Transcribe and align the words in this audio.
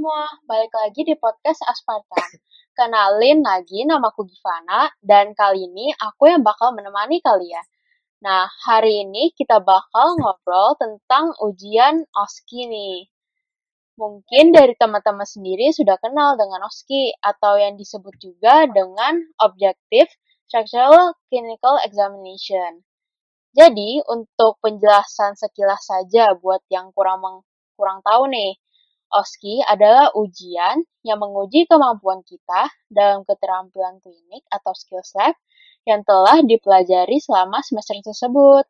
Semua, 0.00 0.32
balik 0.48 0.72
lagi 0.72 1.04
di 1.04 1.12
podcast 1.12 1.60
Aspartam. 1.68 2.40
Kenalin 2.72 3.44
lagi, 3.44 3.84
namaku 3.84 4.24
Givana, 4.24 4.88
dan 5.04 5.36
kali 5.36 5.68
ini 5.68 5.92
aku 5.92 6.24
yang 6.24 6.40
bakal 6.40 6.72
menemani 6.72 7.20
kalian. 7.20 7.60
Nah, 8.24 8.48
hari 8.64 9.04
ini 9.04 9.28
kita 9.36 9.60
bakal 9.60 10.16
ngobrol 10.16 10.72
tentang 10.80 11.36
ujian 11.44 12.08
OSKI 12.16 12.72
nih. 12.72 13.12
Mungkin 14.00 14.56
dari 14.56 14.72
teman-teman 14.72 15.28
sendiri 15.28 15.68
sudah 15.68 16.00
kenal 16.00 16.32
dengan 16.40 16.64
OSKI, 16.64 17.20
atau 17.20 17.60
yang 17.60 17.76
disebut 17.76 18.16
juga 18.16 18.64
dengan 18.72 19.20
Objective 19.36 20.08
Structural 20.48 21.12
Clinical 21.28 21.76
Examination. 21.84 22.88
Jadi, 23.52 24.00
untuk 24.08 24.64
penjelasan 24.64 25.36
sekilas 25.36 25.84
saja 25.84 26.32
buat 26.40 26.64
yang 26.72 26.88
kurang 26.96 27.44
kurang 27.76 28.00
tahu 28.00 28.32
nih, 28.32 28.56
OSKI 29.10 29.66
adalah 29.66 30.14
ujian 30.14 30.86
yang 31.02 31.18
menguji 31.18 31.66
kemampuan 31.66 32.22
kita 32.22 32.70
dalam 32.86 33.26
keterampilan 33.26 33.98
klinik 33.98 34.46
atau 34.48 34.70
skills 34.72 35.12
lab 35.18 35.34
yang 35.84 36.06
telah 36.06 36.38
dipelajari 36.46 37.18
selama 37.18 37.58
semester 37.66 37.98
tersebut. 38.00 38.64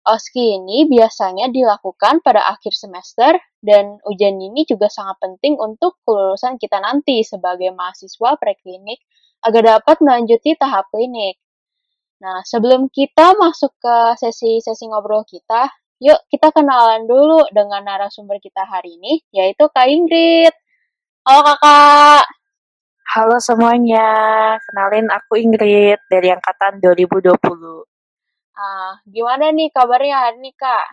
OSKI 0.00 0.58
ini 0.58 0.88
biasanya 0.88 1.52
dilakukan 1.52 2.24
pada 2.24 2.42
akhir 2.50 2.72
semester 2.72 3.36
dan 3.60 4.00
ujian 4.08 4.40
ini 4.40 4.64
juga 4.64 4.88
sangat 4.88 5.20
penting 5.20 5.60
untuk 5.60 6.00
kelulusan 6.08 6.56
kita 6.56 6.80
nanti 6.80 7.20
sebagai 7.20 7.70
mahasiswa 7.70 8.40
preklinik 8.40 8.98
agar 9.44 9.78
dapat 9.78 9.96
melanjuti 10.00 10.56
tahap 10.56 10.88
klinik. 10.88 11.36
Nah, 12.20 12.44
sebelum 12.44 12.92
kita 12.92 13.36
masuk 13.36 13.72
ke 13.80 13.96
sesi-sesi 14.20 14.84
ngobrol 14.88 15.24
kita, 15.24 15.68
Yuk 16.00 16.16
kita 16.32 16.48
kenalan 16.48 17.04
dulu 17.04 17.44
dengan 17.52 17.84
narasumber 17.84 18.40
kita 18.40 18.64
hari 18.64 18.96
ini, 18.96 19.20
yaitu 19.36 19.68
Kak 19.68 19.84
Ingrid. 19.84 20.48
Halo 21.28 21.44
kakak. 21.44 22.24
Halo 23.04 23.36
semuanya, 23.36 24.08
kenalin 24.64 25.12
aku 25.12 25.36
Ingrid 25.36 26.00
dari 26.08 26.32
Angkatan 26.32 26.80
2020. 26.80 27.36
Ah, 28.56 28.96
gimana 29.04 29.52
nih 29.52 29.68
kabarnya 29.68 30.16
hari 30.24 30.40
ini 30.40 30.56
kak? 30.56 30.88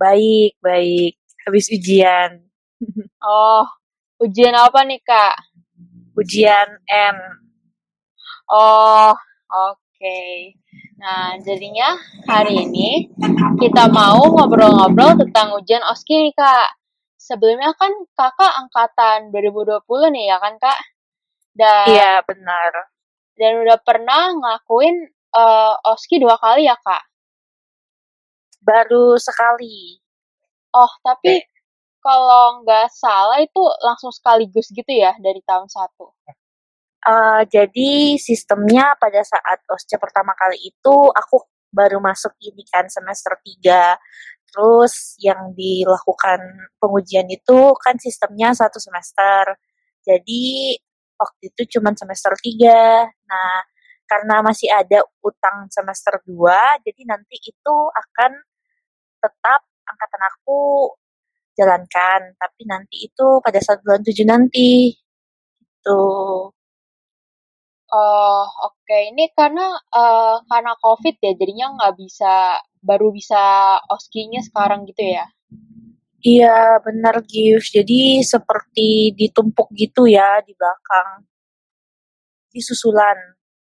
Baik, 0.00 0.56
baik. 0.64 1.20
Habis 1.44 1.68
ujian. 1.68 2.48
Oh, 3.20 3.68
ujian 4.24 4.56
apa 4.56 4.88
nih 4.88 5.04
kak? 5.04 5.36
Ujian 6.16 6.80
N. 6.88 7.16
Oh, 8.48 9.12
oke. 9.52 9.76
Okay. 10.00 10.56
Nah, 10.96 11.36
jadinya 11.44 11.92
hari 12.24 12.64
ini 12.64 13.12
kita 13.60 13.92
mau 13.92 14.16
ngobrol-ngobrol 14.32 15.20
tentang 15.28 15.52
ujian 15.60 15.84
OSKI 15.84 16.32
nih, 16.32 16.34
Kak. 16.34 16.68
Sebelumnya 17.20 17.76
kan 17.76 17.92
kakak 18.16 18.52
angkatan 18.64 19.28
2020 19.28 19.84
nih 20.16 20.24
ya 20.32 20.36
kan, 20.40 20.56
Kak? 20.56 20.80
Dan, 21.52 21.86
iya, 21.92 22.24
benar. 22.24 22.72
Dan 23.36 23.60
udah 23.60 23.76
pernah 23.84 24.32
ngelakuin 24.32 24.96
uh, 25.36 25.76
OSKI 25.84 26.16
dua 26.24 26.40
kali 26.40 26.64
ya, 26.64 26.80
Kak? 26.80 27.04
Baru 28.64 29.20
sekali. 29.20 30.00
Oh, 30.72 30.92
tapi 31.04 31.44
kalau 32.00 32.64
nggak 32.64 32.88
salah 32.88 33.36
itu 33.44 33.60
langsung 33.84 34.08
sekaligus 34.16 34.72
gitu 34.72 34.92
ya 34.96 35.12
dari 35.20 35.44
tahun 35.44 35.68
satu. 35.68 36.08
Uh, 37.06 37.46
jadi 37.46 38.18
sistemnya 38.18 38.98
pada 38.98 39.22
saat 39.22 39.62
OSCE 39.70 39.94
pertama 40.02 40.34
kali 40.34 40.58
itu 40.58 40.94
aku 41.14 41.46
baru 41.70 42.02
masuk 42.02 42.34
ini 42.42 42.66
kan 42.66 42.90
semester 42.90 43.38
3. 43.38 43.94
Terus 44.50 45.14
yang 45.22 45.54
dilakukan 45.54 46.40
pengujian 46.82 47.30
itu 47.30 47.74
kan 47.78 47.94
sistemnya 48.02 48.50
satu 48.58 48.82
semester. 48.82 49.54
Jadi 50.02 50.74
waktu 51.18 51.42
itu 51.54 51.78
cuma 51.78 51.94
semester 51.94 52.32
3. 52.34 53.06
Nah, 53.06 53.56
karena 54.06 54.42
masih 54.42 54.70
ada 54.70 55.02
utang 55.22 55.66
semester 55.70 56.22
2, 56.26 56.82
jadi 56.86 57.00
nanti 57.10 57.36
itu 57.42 57.76
akan 57.90 58.32
tetap 59.18 59.60
angkatan 59.86 60.22
aku 60.30 60.58
jalankan, 61.58 62.20
tapi 62.38 62.62
nanti 62.68 62.96
itu 63.10 63.26
pada 63.42 63.58
saat 63.58 63.82
bulan 63.82 64.02
7 64.06 64.22
nanti. 64.28 64.94
Gitu. 65.58 66.00
Oh, 67.86 68.46
oke. 68.66 68.82
Okay. 68.82 69.14
Ini 69.14 69.30
karena 69.30 69.78
uh, 69.94 70.42
karena 70.50 70.74
COVID 70.82 71.14
ya, 71.22 71.32
jadinya 71.38 71.66
nggak 71.78 71.94
bisa 72.02 72.58
baru 72.82 73.14
bisa 73.14 73.42
oskinya 73.90 74.42
sekarang 74.42 74.86
gitu 74.90 75.06
ya? 75.06 75.26
Iya, 76.26 76.82
benar 76.82 77.22
Gius. 77.30 77.70
Jadi 77.70 78.26
seperti 78.26 79.14
ditumpuk 79.14 79.70
gitu 79.78 80.10
ya 80.10 80.42
di 80.42 80.50
belakang. 80.58 81.22
Di 82.50 82.58
susulan. 82.58 83.14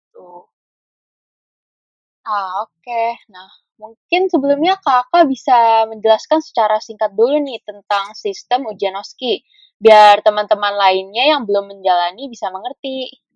Tuh. 0.10 0.50
Ah, 2.26 2.66
oke. 2.66 2.74
Okay. 2.82 3.08
Nah, 3.30 3.50
mungkin 3.78 4.28
sebelumnya 4.34 4.82
kakak 4.82 5.30
bisa 5.30 5.86
menjelaskan 5.86 6.42
secara 6.42 6.82
singkat 6.82 7.14
dulu 7.14 7.38
nih 7.46 7.62
tentang 7.62 8.18
sistem 8.18 8.66
ujian 8.66 8.98
oski, 8.98 9.46
biar 9.78 10.26
teman-teman 10.26 10.74
lainnya 10.74 11.24
yang 11.38 11.46
belum 11.46 11.70
menjalani 11.70 12.28
bisa 12.34 12.50
mengerti. 12.50 13.29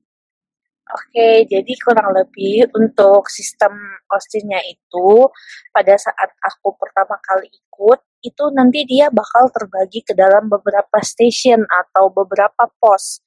Oke, 0.83 1.47
jadi 1.47 1.73
kurang 1.79 2.11
lebih 2.11 2.67
untuk 2.75 3.31
sistem 3.31 3.71
OSCE-nya 4.11 4.59
itu 4.67 5.31
pada 5.71 5.95
saat 5.95 6.35
aku 6.43 6.75
pertama 6.75 7.15
kali 7.23 7.47
ikut 7.47 8.03
itu 8.19 8.43
nanti 8.51 8.83
dia 8.83 9.07
bakal 9.07 9.47
terbagi 9.55 10.03
ke 10.03 10.11
dalam 10.11 10.51
beberapa 10.51 10.99
station 10.99 11.63
atau 11.63 12.11
beberapa 12.11 12.67
pos. 12.83 13.23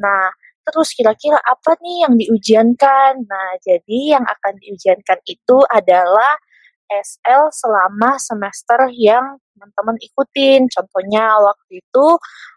Nah, 0.00 0.32
terus 0.64 0.96
kira-kira 0.96 1.36
apa 1.44 1.76
nih 1.84 2.08
yang 2.08 2.14
diujiankan? 2.16 3.12
Nah, 3.28 3.50
jadi 3.60 4.16
yang 4.16 4.24
akan 4.24 4.54
diujiankan 4.64 5.20
itu 5.28 5.60
adalah 5.68 6.40
SL 6.88 7.52
selama 7.52 8.16
semester 8.16 8.88
yang 8.96 9.36
teman-teman 9.52 9.96
ikutin. 10.00 10.72
Contohnya 10.72 11.36
waktu 11.36 11.84
itu 11.84 12.06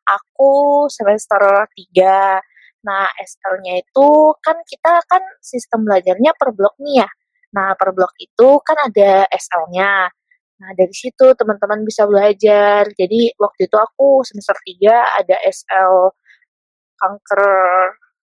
aku 0.07 0.87
semester 0.87 1.67
3 1.67 2.39
Nah, 2.87 3.07
SL-nya 3.19 3.83
itu 3.83 4.09
kan 4.39 4.57
kita 4.63 5.03
kan 5.11 5.23
sistem 5.43 5.83
belajarnya 5.83 6.31
per 6.39 6.49
blok 6.55 6.75
nih 6.79 7.03
ya. 7.03 7.09
Nah, 7.55 7.75
per 7.75 7.91
blok 7.91 8.13
itu 8.19 8.49
kan 8.63 8.77
ada 8.87 9.27
SL-nya. 9.27 10.07
Nah, 10.57 10.71
dari 10.73 10.95
situ 10.95 11.25
teman-teman 11.35 11.83
bisa 11.83 12.07
belajar. 12.07 12.87
Jadi, 12.95 13.35
waktu 13.37 13.61
itu 13.67 13.77
aku 13.77 14.23
semester 14.23 14.55
3 14.55 15.19
ada 15.19 15.35
SL 15.43 16.15
kanker 16.97 17.43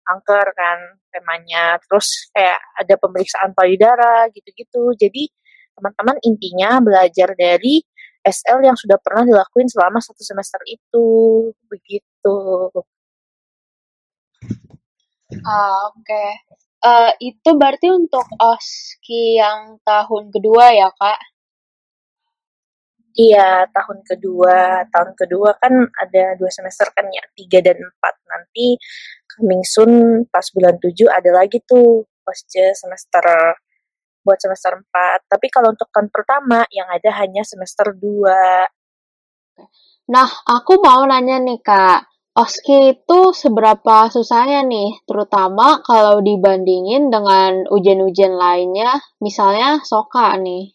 kanker 0.09 0.47
kan 0.57 0.79
temanya. 1.13 1.79
Terus 1.85 2.29
kayak 2.35 2.61
ada 2.83 2.95
pemeriksaan 3.01 3.53
payudara 3.57 4.27
gitu-gitu. 4.35 4.93
Jadi, 4.99 5.31
teman-teman 5.79 6.17
intinya 6.27 6.83
belajar 6.83 7.33
dari 7.39 7.81
SL 8.27 8.61
yang 8.67 8.77
sudah 8.77 8.99
pernah 9.01 9.25
dilakuin 9.25 9.69
selama 9.71 10.03
satu 10.03 10.23
semester 10.27 10.61
itu. 10.67 11.07
Begitu. 11.71 12.37
Ah, 15.29 15.93
oke. 15.93 16.09
Okay. 16.09 16.29
Uh, 16.81 17.13
eh, 17.13 17.35
itu 17.35 17.51
berarti 17.59 17.93
untuk 17.93 18.25
OSKI 18.41 19.25
yang 19.37 19.61
tahun 19.85 20.33
kedua 20.33 20.73
ya, 20.73 20.89
Kak? 20.95 21.21
Iya, 23.19 23.69
tahun 23.69 23.99
kedua. 24.09 24.89
Tahun 24.89 25.11
kedua 25.19 25.51
kan 25.61 25.75
ada 26.01 26.25
dua 26.41 26.49
semester 26.49 26.89
kan 26.97 27.05
ya, 27.13 27.21
tiga 27.37 27.61
dan 27.61 27.77
empat. 27.77 28.15
Nanti 28.25 28.79
coming 29.37 29.63
soon 29.67 30.25
pas 30.33 30.47
bulan 30.55 30.81
tujuh 30.81 31.11
ada 31.13 31.29
lagi 31.35 31.61
tuh 31.67 32.09
OSCE 32.25 32.73
semester 32.79 33.25
buat 34.25 34.39
semester 34.41 34.81
empat. 34.81 35.29
Tapi 35.29 35.47
kalau 35.53 35.75
untuk 35.77 35.93
tahun 35.93 36.09
pertama 36.09 36.65
yang 36.73 36.89
ada 36.89 37.11
hanya 37.21 37.43
semester 37.45 37.93
dua. 37.93 38.65
Nah, 40.09 40.29
aku 40.49 40.81
mau 40.81 41.05
nanya 41.05 41.37
nih, 41.43 41.61
Kak 41.61 42.08
Oski 42.39 42.95
itu 42.95 43.35
seberapa 43.35 44.07
susahnya 44.15 44.63
nih, 44.63 45.03
terutama 45.11 45.83
kalau 45.83 46.23
dibandingin 46.23 47.11
dengan 47.11 47.67
ujian-ujian 47.67 48.31
lainnya, 48.39 48.95
misalnya 49.19 49.83
SOKA 49.83 50.39
nih. 50.39 50.71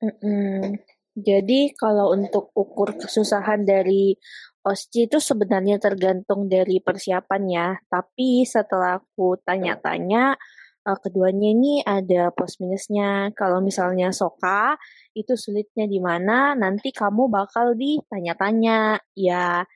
Mm-mm. 0.00 0.80
Jadi 1.12 1.76
kalau 1.76 2.16
untuk 2.16 2.56
ukur 2.56 2.96
kesusahan 2.96 3.68
dari 3.68 4.16
OSCE 4.64 5.12
itu 5.12 5.20
sebenarnya 5.20 5.76
tergantung 5.76 6.48
dari 6.48 6.80
persiapannya, 6.80 7.84
tapi 7.92 8.48
setelah 8.48 8.96
aku 8.96 9.36
tanya-tanya, 9.44 10.40
uh, 10.86 10.98
keduanya 11.02 11.48
ini 11.50 11.82
ada 11.82 12.30
plus 12.30 12.62
minusnya. 12.62 13.34
Kalau 13.34 13.58
misalnya 13.58 14.14
soka 14.14 14.78
itu 15.12 15.34
sulitnya 15.34 15.90
di 15.90 15.98
mana 15.98 16.54
nanti 16.54 16.94
kamu 16.94 17.26
bakal 17.26 17.74
ditanya-tanya. 17.74 19.02
Ya 19.18 19.66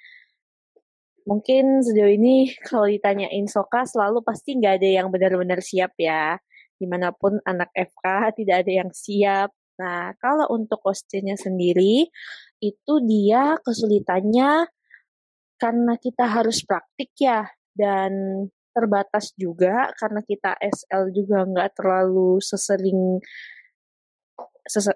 mungkin 1.26 1.82
sejauh 1.82 2.14
ini 2.14 2.54
kalau 2.70 2.86
ditanyain 2.86 3.46
soka 3.50 3.84
selalu 3.84 4.22
pasti 4.22 4.56
nggak 4.56 4.80
ada 4.80 4.88
yang 5.02 5.08
benar-benar 5.10 5.58
siap 5.58 5.98
ya. 5.98 6.38
Di 6.78 6.86
mana 6.88 7.12
pun 7.12 7.42
anak 7.44 7.74
FK 7.74 8.38
tidak 8.40 8.64
ada 8.64 8.72
yang 8.72 8.90
siap. 8.94 9.50
Nah, 9.80 10.12
kalau 10.20 10.44
untuk 10.52 10.80
OSCE-nya 10.84 11.40
sendiri, 11.40 12.04
itu 12.60 12.94
dia 13.08 13.56
kesulitannya 13.64 14.68
karena 15.56 15.94
kita 15.96 16.24
harus 16.28 16.64
praktik 16.64 17.12
ya 17.16 17.48
dan 17.72 18.12
terbatas 18.70 19.34
juga 19.34 19.90
karena 19.98 20.20
kita 20.24 20.56
SL 20.58 21.10
juga 21.14 21.44
nggak 21.46 21.70
terlalu 21.78 22.38
sesering 22.42 23.20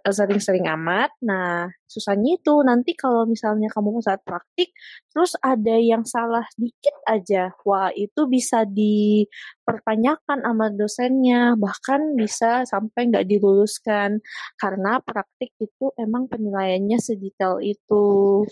sering-sering 0.04 0.70
amat. 0.70 1.10
Nah, 1.24 1.66
susahnya 1.88 2.38
itu 2.38 2.54
nanti 2.62 2.94
kalau 2.94 3.26
misalnya 3.26 3.66
kamu 3.72 3.98
saat 4.04 4.22
praktik, 4.22 4.70
terus 5.10 5.34
ada 5.42 5.74
yang 5.74 6.06
salah 6.06 6.46
dikit 6.54 6.94
aja, 7.08 7.50
wah 7.66 7.90
itu 7.90 8.28
bisa 8.30 8.62
dipertanyakan 8.68 10.44
sama 10.44 10.66
dosennya, 10.70 11.58
bahkan 11.58 12.14
bisa 12.14 12.62
sampai 12.68 13.10
nggak 13.10 13.26
diluluskan 13.26 14.22
karena 14.60 15.02
praktik 15.02 15.50
itu 15.58 15.90
emang 15.98 16.30
penilaiannya 16.30 16.98
sedetail 17.02 17.58
itu. 17.58 18.44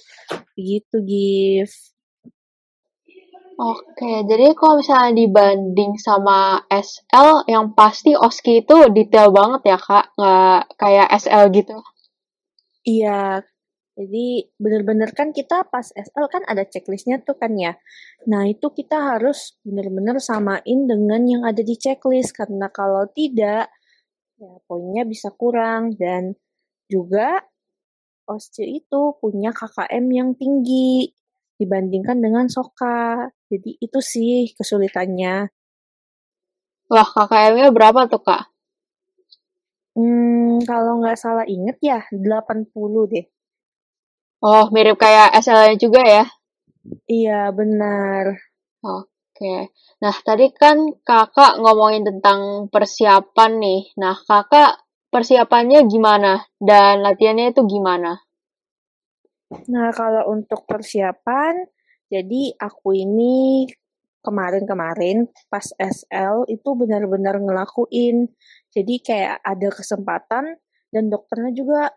Begitu, 0.58 0.96
Gif. 1.06 1.91
Oke, 3.62 4.26
jadi 4.26 4.58
kalau 4.58 4.82
misalnya 4.82 5.22
dibanding 5.22 5.94
sama 5.94 6.66
SL, 6.66 7.46
yang 7.46 7.70
pasti 7.78 8.10
OSKI 8.10 8.66
itu 8.66 8.76
detail 8.90 9.30
banget 9.30 9.70
ya 9.70 9.78
kak, 9.78 10.10
nggak 10.18 10.60
kayak 10.74 11.06
SL 11.22 11.46
gitu. 11.54 11.78
Iya, 12.82 13.46
jadi 13.94 14.50
bener-bener 14.58 15.14
kan 15.14 15.30
kita 15.30 15.70
pas 15.70 15.94
SL 15.94 16.26
kan 16.26 16.42
ada 16.50 16.66
checklistnya 16.66 17.22
tuh 17.22 17.38
kan 17.38 17.54
ya. 17.54 17.78
Nah 18.26 18.50
itu 18.50 18.66
kita 18.74 18.98
harus 19.14 19.54
bener-bener 19.62 20.18
samain 20.18 20.78
dengan 20.90 21.22
yang 21.22 21.46
ada 21.46 21.62
di 21.62 21.78
checklist, 21.78 22.34
karena 22.34 22.66
kalau 22.66 23.06
tidak, 23.14 23.70
ya 24.42 24.52
poinnya 24.66 25.06
bisa 25.06 25.30
kurang. 25.38 25.94
Dan 25.94 26.34
juga 26.90 27.38
OSCE 28.26 28.66
itu 28.66 29.14
punya 29.22 29.54
KKM 29.54 30.04
yang 30.10 30.34
tinggi 30.34 31.14
dibandingkan 31.62 32.18
dengan 32.18 32.50
Soka. 32.50 33.30
Jadi 33.46 33.78
itu 33.78 33.98
sih 34.02 34.50
kesulitannya. 34.58 35.46
Wah, 36.92 37.08
KKM-nya 37.08 37.70
berapa 37.70 38.10
tuh, 38.10 38.22
Kak? 38.22 38.42
Hmm, 39.92 40.64
kalau 40.64 41.04
nggak 41.04 41.20
salah 41.20 41.44
inget 41.44 41.76
ya, 41.84 42.00
80 42.10 43.04
deh. 43.12 43.24
Oh, 44.42 44.66
mirip 44.74 44.98
kayak 44.98 45.36
SL-nya 45.38 45.76
juga 45.78 46.02
ya? 46.02 46.24
Iya, 47.06 47.52
benar. 47.54 48.24
Oke. 48.82 49.70
Nah, 50.02 50.14
tadi 50.26 50.50
kan 50.54 50.98
kakak 51.02 51.58
ngomongin 51.62 52.02
tentang 52.06 52.70
persiapan 52.70 53.50
nih. 53.58 53.82
Nah, 53.98 54.14
kakak 54.18 54.82
persiapannya 55.12 55.86
gimana? 55.86 56.42
Dan 56.58 57.02
latihannya 57.02 57.54
itu 57.54 57.62
gimana? 57.66 58.21
Nah, 59.68 59.92
kalau 59.92 60.32
untuk 60.32 60.64
persiapan, 60.64 61.66
jadi 62.08 62.56
aku 62.60 62.96
ini 62.96 63.66
kemarin-kemarin 64.22 65.26
pas 65.50 65.66
SL 65.76 66.46
itu 66.46 66.70
benar-benar 66.78 67.42
ngelakuin. 67.42 68.30
Jadi 68.70 69.02
kayak 69.02 69.42
ada 69.42 69.68
kesempatan 69.68 70.56
dan 70.94 71.04
dokternya 71.10 71.50
juga 71.52 71.90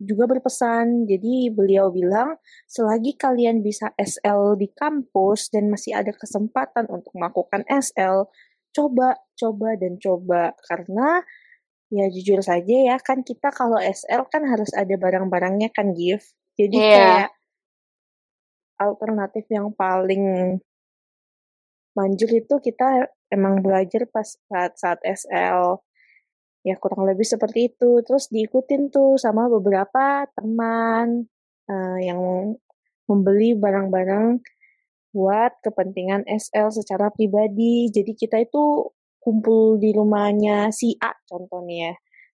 juga 0.00 0.24
berpesan. 0.24 1.04
Jadi 1.04 1.52
beliau 1.52 1.92
bilang, 1.92 2.40
selagi 2.64 3.14
kalian 3.20 3.60
bisa 3.60 3.92
SL 4.00 4.56
di 4.56 4.72
kampus 4.72 5.52
dan 5.52 5.68
masih 5.68 5.92
ada 5.92 6.10
kesempatan 6.16 6.88
untuk 6.88 7.12
melakukan 7.12 7.68
SL, 7.68 8.32
coba, 8.72 9.20
coba 9.36 9.76
dan 9.76 10.00
coba 10.00 10.56
karena 10.64 11.20
ya 11.90 12.06
jujur 12.06 12.38
saja 12.38 12.94
ya 12.94 12.96
kan 13.02 13.26
kita 13.26 13.50
kalau 13.50 13.76
SL 13.82 14.30
kan 14.30 14.46
harus 14.46 14.70
ada 14.72 14.94
barang-barangnya 14.96 15.68
kan 15.74 15.92
gift. 15.92 16.32
Jadi 16.58 16.76
yeah. 16.76 16.96
kayak 16.96 17.30
alternatif 18.80 19.44
yang 19.52 19.70
paling 19.76 20.56
manjur 21.92 22.30
itu 22.32 22.54
kita 22.62 23.10
emang 23.28 23.60
belajar 23.60 24.08
pas 24.08 24.24
saat 24.24 24.72
saat 24.78 24.98
SL 25.04 25.84
ya 26.64 26.76
kurang 26.80 27.04
lebih 27.08 27.24
seperti 27.24 27.72
itu. 27.72 28.00
Terus 28.04 28.28
diikutin 28.32 28.88
tuh 28.88 29.20
sama 29.20 29.48
beberapa 29.48 30.28
teman 30.32 31.28
uh, 31.68 31.98
yang 32.00 32.20
membeli 33.08 33.58
barang-barang 33.58 34.40
buat 35.10 35.52
kepentingan 35.64 36.24
SL 36.28 36.70
secara 36.70 37.10
pribadi. 37.10 37.90
Jadi 37.90 38.12
kita 38.14 38.38
itu 38.40 38.88
kumpul 39.20 39.76
di 39.76 39.92
rumahnya 39.92 40.72
si 40.72 40.96
A 40.96 41.12
contohnya 41.28 41.92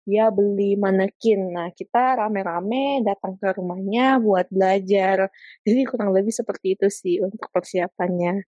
dia 0.06 0.30
beli 0.34 0.76
manekin. 0.78 1.54
Nah, 1.54 1.70
kita 1.74 2.18
rame-rame 2.20 3.06
datang 3.06 3.38
ke 3.38 3.48
rumahnya 3.54 4.18
buat 4.22 4.50
belajar. 4.50 5.30
Jadi 5.66 5.82
kurang 5.88 6.12
lebih 6.16 6.34
seperti 6.34 6.78
itu 6.80 6.88
sih 6.90 7.22
untuk 7.22 7.48
persiapannya. 7.54 8.46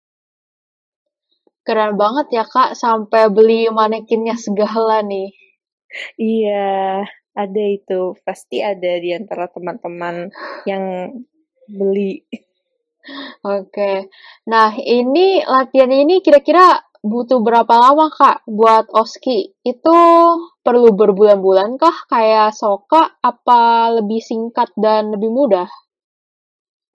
Keren 1.60 1.94
banget 2.00 2.26
ya 2.32 2.44
kak, 2.48 2.72
sampai 2.78 3.28
beli 3.28 3.68
manekinnya 3.68 4.34
segala 4.40 5.04
nih. 5.04 5.30
Iya, 6.16 7.04
ada 7.36 7.64
itu. 7.66 8.16
Pasti 8.24 8.62
ada 8.64 8.96
di 9.02 9.10
antara 9.12 9.50
teman-teman 9.50 10.30
yang 10.64 11.14
beli. 11.68 12.24
Oke. 13.44 14.12
Nah, 14.48 14.76
ini 14.76 15.40
latihan 15.44 15.92
ini 15.92 16.20
kira-kira 16.20 16.89
butuh 17.00 17.40
berapa 17.40 17.70
lama 17.70 18.12
kak 18.12 18.44
buat 18.44 18.92
oski? 18.92 19.56
Itu 19.64 19.96
perlu 20.60 20.92
berbulan-bulan 20.92 21.80
kah 21.80 21.96
kayak 22.08 22.52
soka 22.52 23.16
apa 23.20 23.92
lebih 24.00 24.20
singkat 24.20 24.68
dan 24.76 25.12
lebih 25.12 25.32
mudah? 25.32 25.68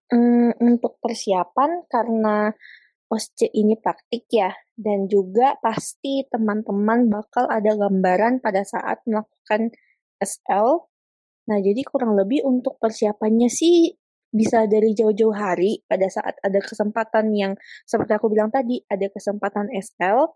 Hmm, 0.06 0.54
untuk 0.62 1.02
persiapan 1.02 1.90
karena 1.90 2.54
OSCE 3.10 3.50
ini 3.54 3.74
praktik 3.78 4.30
ya 4.30 4.54
dan 4.78 5.10
juga 5.10 5.58
pasti 5.62 6.26
teman-teman 6.30 7.10
bakal 7.10 7.50
ada 7.50 7.74
gambaran 7.74 8.38
pada 8.42 8.62
saat 8.62 9.02
melakukan 9.10 9.74
SL. 10.22 10.90
Nah, 11.50 11.58
jadi 11.62 11.82
kurang 11.86 12.18
lebih 12.18 12.46
untuk 12.46 12.78
persiapannya 12.82 13.50
sih 13.50 13.94
bisa 14.36 14.68
dari 14.68 14.92
jauh-jauh 14.92 15.32
hari 15.32 15.80
pada 15.88 16.12
saat 16.12 16.36
ada 16.44 16.60
kesempatan 16.60 17.32
yang 17.32 17.56
seperti 17.88 18.12
aku 18.20 18.28
bilang 18.28 18.52
tadi 18.52 18.84
ada 18.92 19.08
kesempatan 19.08 19.72
SL 19.72 20.28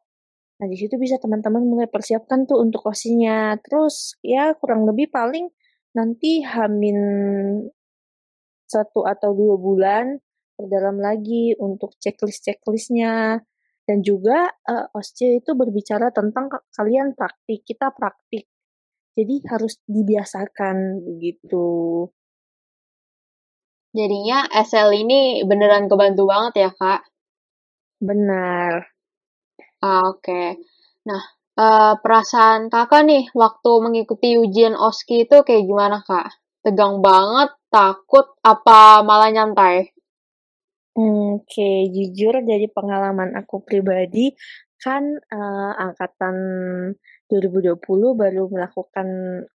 nah 0.59 0.67
di 0.67 0.75
situ 0.79 0.95
bisa 0.95 1.19
teman-teman 1.19 1.63
mulai 1.63 1.87
persiapkan 1.91 2.47
tuh 2.47 2.63
untuk 2.63 2.87
kosinya 2.87 3.59
terus 3.59 4.15
ya 4.23 4.55
kurang 4.55 4.87
lebih 4.87 5.11
paling 5.11 5.51
nanti 5.95 6.43
hamin 6.43 6.99
satu 8.69 9.03
atau 9.03 9.35
dua 9.35 9.55
bulan 9.59 10.19
perdalam 10.55 10.99
lagi 10.99 11.55
untuk 11.59 11.95
checklist 11.99 12.43
checklistnya 12.43 13.43
dan 13.89 14.05
juga 14.05 14.53
uh, 14.69 14.85
OSCE 14.93 15.41
itu 15.41 15.57
berbicara 15.57 16.13
tentang 16.13 16.45
kalian 16.77 17.17
praktik 17.17 17.65
kita 17.65 17.89
praktik. 17.89 18.45
Jadi 19.17 19.41
harus 19.49 19.81
dibiasakan 19.89 21.01
begitu 21.01 21.65
Jadinya 23.89 24.45
SL 24.53 24.93
ini 24.93 25.41
beneran 25.45 25.89
kebantu 25.89 26.29
banget 26.29 26.53
ya, 26.67 26.69
Kak? 26.73 27.01
Benar. 27.97 28.85
Ah, 29.81 30.13
Oke. 30.13 30.21
Okay. 30.21 30.47
Nah, 31.09 31.23
uh, 31.57 31.93
perasaan 31.97 32.69
kakak 32.69 33.03
nih 33.09 33.25
waktu 33.33 33.71
mengikuti 33.81 34.37
ujian 34.37 34.77
OSKI 34.77 35.25
itu 35.25 35.37
kayak 35.41 35.63
gimana, 35.65 36.05
Kak? 36.05 36.37
Tegang 36.61 37.01
banget, 37.01 37.55
takut, 37.73 38.35
apa 38.45 39.01
malah 39.01 39.31
nyantai? 39.33 39.89
Oke, 40.99 41.47
okay. 41.47 41.77
jujur 41.89 42.43
dari 42.43 42.67
pengalaman 42.67 43.31
aku 43.39 43.63
pribadi, 43.63 44.35
kan 44.75 45.15
uh, 45.15 45.71
angkatan 45.75 46.35
2020 47.31 47.79
baru 48.17 48.43
melakukan 48.51 49.07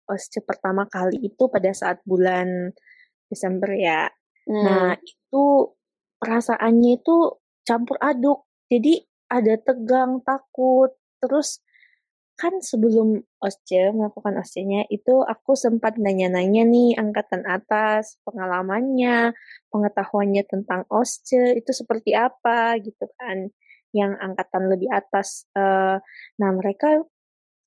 OSCE 0.06 0.44
pertama 0.44 0.86
kali 0.86 1.18
itu 1.24 1.50
pada 1.50 1.72
saat 1.74 1.98
bulan 2.06 2.70
Desember 3.26 3.72
ya. 3.74 4.06
Hmm. 4.46 4.64
Nah, 4.64 4.90
itu 4.98 5.44
perasaannya 6.22 6.90
itu 7.02 7.16
campur 7.66 7.98
aduk. 8.02 8.46
Jadi 8.70 9.02
ada 9.32 9.54
tegang, 9.58 10.20
takut, 10.22 10.92
terus 11.22 11.62
kan 12.36 12.58
sebelum 12.58 13.22
OSCE 13.38 13.94
melakukan 13.94 14.40
OSCE-nya 14.40 14.88
itu 14.90 15.22
aku 15.22 15.54
sempat 15.54 15.94
nanya-nanya 16.00 16.66
nih 16.66 16.98
angkatan 16.98 17.44
atas 17.46 18.18
pengalamannya, 18.26 19.36
pengetahuannya 19.70 20.42
tentang 20.48 20.82
OSCE 20.90 21.60
itu 21.60 21.70
seperti 21.70 22.16
apa 22.16 22.76
gitu 22.82 23.06
kan. 23.20 23.52
Yang 23.92 24.12
angkatan 24.24 24.62
lebih 24.72 24.88
atas 24.88 25.46
uh, 25.52 26.00
nah 26.40 26.50
mereka 26.56 27.04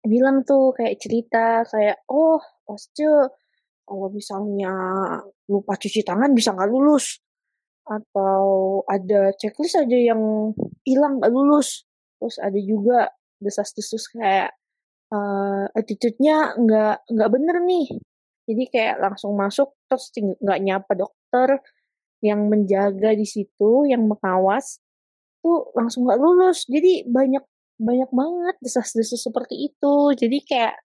bilang 0.05 0.45
tuh 0.45 0.73
kayak 0.73 0.97
cerita 1.01 1.65
kayak 1.69 2.01
oh 2.09 2.41
OSCE 2.65 3.31
kalau 3.85 4.09
misalnya 4.09 4.73
lupa 5.47 5.77
cuci 5.77 6.01
tangan 6.01 6.33
bisa 6.33 6.51
nggak 6.51 6.69
lulus 6.73 7.21
atau 7.85 8.81
ada 8.89 9.29
checklist 9.37 9.77
aja 9.77 9.93
yang 9.93 10.51
hilang 10.81 11.21
nggak 11.21 11.29
lulus 11.29 11.85
terus 12.17 12.41
ada 12.41 12.57
juga 12.57 13.13
desas-desus 13.37 14.09
kayak 14.09 14.57
uh, 15.13 15.69
attitude-nya 15.77 16.57
nggak 16.57 16.97
nggak 17.13 17.29
bener 17.31 17.57
nih 17.61 17.87
Jadi 18.45 18.63
kayak 18.69 19.01
langsung 19.01 19.33
masuk 19.33 19.73
terus 19.89 20.13
nggak 20.13 20.59
nyapa 20.61 20.93
dokter 20.93 21.57
yang 22.21 22.45
menjaga 22.45 23.17
di 23.17 23.25
situ, 23.25 23.89
yang 23.89 24.05
mengawas 24.05 24.77
tuh 25.41 25.73
langsung 25.73 26.05
nggak 26.05 26.21
lulus. 26.21 26.69
Jadi 26.69 27.09
banyak 27.09 27.41
banyak 27.81 28.09
banget 28.13 28.55
desas-desus 28.61 29.17
seperti 29.17 29.73
itu. 29.73 30.13
Jadi 30.13 30.37
kayak 30.45 30.77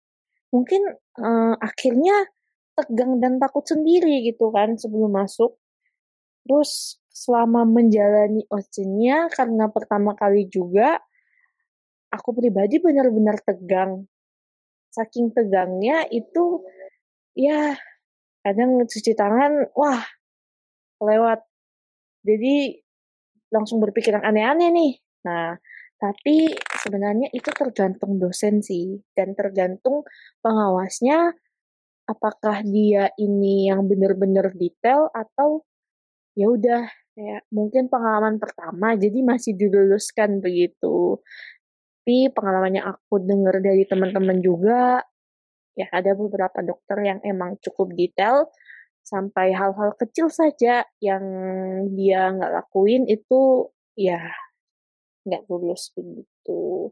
mungkin 0.57 0.83
uh, 1.21 1.55
akhirnya 1.61 2.33
tegang 2.81 3.21
dan 3.21 3.37
takut 3.37 3.63
sendiri 3.69 4.25
gitu 4.25 4.49
kan 4.49 4.81
sebelum 4.81 5.13
masuk. 5.13 5.61
Terus 6.49 6.97
selama 7.13 7.69
menjalani 7.69 8.49
ocennya 8.49 9.29
karena 9.29 9.69
pertama 9.69 10.17
kali 10.17 10.49
juga 10.49 10.97
aku 12.09 12.33
pribadi 12.33 12.81
benar-benar 12.81 13.37
tegang. 13.45 14.09
Saking 14.91 15.31
tegangnya 15.37 16.09
itu 16.09 16.65
ya 17.37 17.79
kadang 18.41 18.83
cuci 18.89 19.13
tangan 19.13 19.69
wah 19.77 20.01
lewat 21.01 21.45
jadi 22.25 22.81
langsung 23.53 23.81
berpikir 23.81 24.17
aneh-aneh 24.17 24.71
nih 24.73 24.93
nah 25.25 25.57
tapi 26.01 26.57
sebenarnya 26.81 27.29
itu 27.37 27.53
tergantung 27.53 28.17
dosen 28.17 28.65
sih 28.65 29.05
dan 29.13 29.37
tergantung 29.37 30.01
pengawasnya 30.41 31.37
apakah 32.11 32.67
dia 32.67 33.15
ini 33.15 33.71
yang 33.71 33.87
benar-benar 33.87 34.51
detail 34.59 35.07
atau 35.15 35.63
ya 36.35 36.51
udah 36.51 36.83
ya 37.15 37.39
mungkin 37.55 37.87
pengalaman 37.87 38.43
pertama 38.43 38.99
jadi 38.99 39.23
masih 39.23 39.55
diluluskan 39.55 40.43
begitu. 40.43 41.23
Tapi 42.01 42.27
pengalamannya 42.35 42.83
aku 42.83 43.23
dengar 43.23 43.63
dari 43.63 43.87
teman-teman 43.87 44.43
juga 44.43 44.99
ya 45.79 45.87
ada 45.95 46.11
beberapa 46.19 46.59
dokter 46.67 46.99
yang 47.07 47.23
emang 47.23 47.55
cukup 47.63 47.95
detail 47.95 48.51
sampai 49.07 49.55
hal-hal 49.55 49.95
kecil 49.95 50.27
saja 50.27 50.83
yang 50.99 51.23
dia 51.95 52.35
nggak 52.35 52.51
lakuin 52.51 53.07
itu 53.07 53.71
ya 53.95 54.27
nggak 55.23 55.47
lulus 55.47 55.95
begitu. 55.95 56.91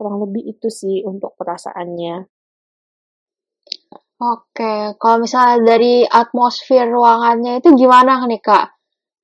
Kurang 0.00 0.16
lebih 0.24 0.56
itu 0.56 0.72
sih 0.72 1.04
untuk 1.04 1.36
perasaannya 1.36 2.39
Oke, 4.20 5.00
kalau 5.00 5.24
misalnya 5.24 5.64
dari 5.64 6.04
atmosfer 6.04 6.84
ruangannya 6.84 7.64
itu 7.64 7.72
gimana 7.72 8.20
nih 8.28 8.36
kak? 8.44 8.68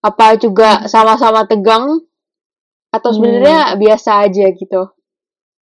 Apa 0.00 0.40
juga 0.40 0.80
hmm. 0.80 0.88
sama-sama 0.88 1.44
tegang 1.44 2.00
atau 2.88 3.10
sebenarnya 3.12 3.76
hmm. 3.76 3.76
biasa 3.76 4.24
aja 4.24 4.46
gitu? 4.56 4.96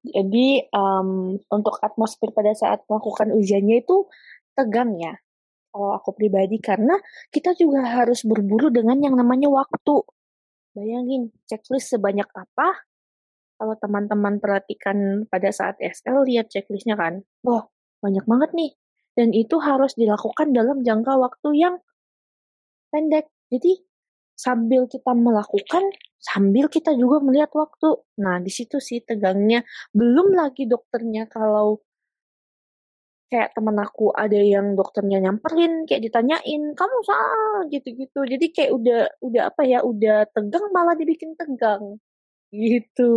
Jadi 0.00 0.64
um, 0.72 1.36
untuk 1.52 1.76
atmosfer 1.84 2.32
pada 2.32 2.56
saat 2.56 2.88
melakukan 2.88 3.36
ujiannya 3.36 3.84
itu 3.84 4.08
tegang 4.56 4.96
ya. 4.96 5.12
Kalau 5.76 5.92
aku 5.92 6.16
pribadi 6.16 6.56
karena 6.64 6.96
kita 7.28 7.52
juga 7.52 7.84
harus 7.84 8.24
berburu 8.24 8.72
dengan 8.72 8.96
yang 8.96 9.12
namanya 9.12 9.52
waktu. 9.52 10.08
Bayangin 10.72 11.36
checklist 11.44 11.92
sebanyak 11.92 12.32
apa? 12.32 12.88
Kalau 13.60 13.76
teman-teman 13.76 14.40
perhatikan 14.40 15.28
pada 15.28 15.52
saat 15.52 15.76
SL 15.84 16.24
lihat 16.24 16.48
checklistnya 16.48 16.96
kan, 16.96 17.20
wah 17.44 17.68
banyak 18.00 18.24
banget 18.24 18.50
nih. 18.56 18.72
Dan 19.18 19.34
itu 19.34 19.58
harus 19.58 19.98
dilakukan 19.98 20.54
dalam 20.54 20.86
jangka 20.86 21.18
waktu 21.18 21.48
yang 21.58 21.74
pendek. 22.94 23.26
Jadi 23.50 23.82
sambil 24.38 24.86
kita 24.86 25.10
melakukan, 25.10 25.90
sambil 26.22 26.70
kita 26.70 26.94
juga 26.94 27.18
melihat 27.18 27.50
waktu. 27.58 27.98
Nah, 28.22 28.38
di 28.38 28.54
situ 28.54 28.78
sih 28.78 29.02
tegangnya. 29.02 29.66
Belum 29.90 30.38
lagi 30.38 30.70
dokternya 30.70 31.26
kalau 31.26 31.82
kayak 33.28 33.52
temen 33.52 33.76
aku 33.76 34.08
ada 34.16 34.40
yang 34.40 34.72
dokternya 34.72 35.20
nyamperin 35.20 35.84
kayak 35.84 36.08
ditanyain 36.08 36.72
kamu 36.72 36.98
salah 37.04 37.68
gitu-gitu 37.68 38.24
jadi 38.24 38.46
kayak 38.48 38.72
udah 38.72 39.00
udah 39.20 39.42
apa 39.52 39.62
ya 39.68 39.84
udah 39.84 40.24
tegang 40.32 40.72
malah 40.72 40.96
dibikin 40.96 41.36
tegang 41.36 42.00
gitu 42.48 43.12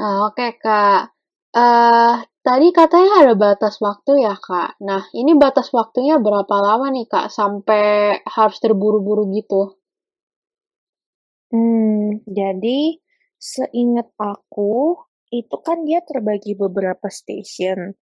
nah 0.00 0.32
oke 0.32 0.40
okay, 0.40 0.56
kak 0.56 1.12
uh, 1.52 2.24
Tadi 2.44 2.76
katanya 2.76 3.24
ada 3.24 3.34
batas 3.40 3.80
waktu 3.80 4.20
ya, 4.20 4.36
Kak. 4.36 4.76
Nah, 4.84 5.08
ini 5.16 5.32
batas 5.32 5.72
waktunya 5.72 6.20
berapa 6.20 6.52
lama 6.60 6.92
nih, 6.92 7.08
Kak, 7.08 7.32
sampai 7.32 8.20
harus 8.20 8.60
terburu-buru 8.60 9.32
gitu? 9.32 9.80
Hmm, 11.48 12.20
jadi 12.28 13.00
seingat 13.40 14.12
aku, 14.20 15.00
itu 15.32 15.56
kan 15.64 15.88
dia 15.88 16.04
terbagi 16.04 16.52
beberapa 16.52 17.08
station. 17.08 17.96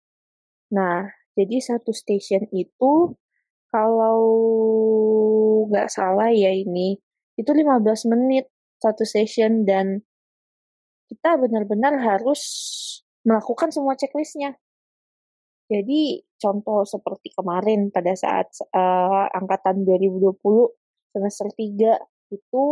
Nah, 0.70 1.10
jadi 1.34 1.58
satu 1.58 1.90
station 1.90 2.46
itu 2.54 3.18
kalau 3.74 4.22
nggak 5.66 5.90
salah 5.90 6.30
ya 6.30 6.54
ini, 6.54 6.94
itu 7.34 7.50
15 7.50 8.06
menit 8.06 8.46
satu 8.78 9.02
session 9.02 9.66
dan 9.66 10.06
kita 11.10 11.34
benar-benar 11.42 11.98
harus 11.98 12.42
melakukan 13.28 13.68
semua 13.68 13.92
checklistnya. 13.92 14.56
Jadi 15.68 16.24
contoh 16.40 16.88
seperti 16.88 17.28
kemarin 17.36 17.92
pada 17.92 18.16
saat 18.16 18.48
uh, 18.72 19.28
angkatan 19.36 19.84
2020 19.84 20.40
semester 21.12 21.52
3 21.52 22.32
itu 22.32 22.64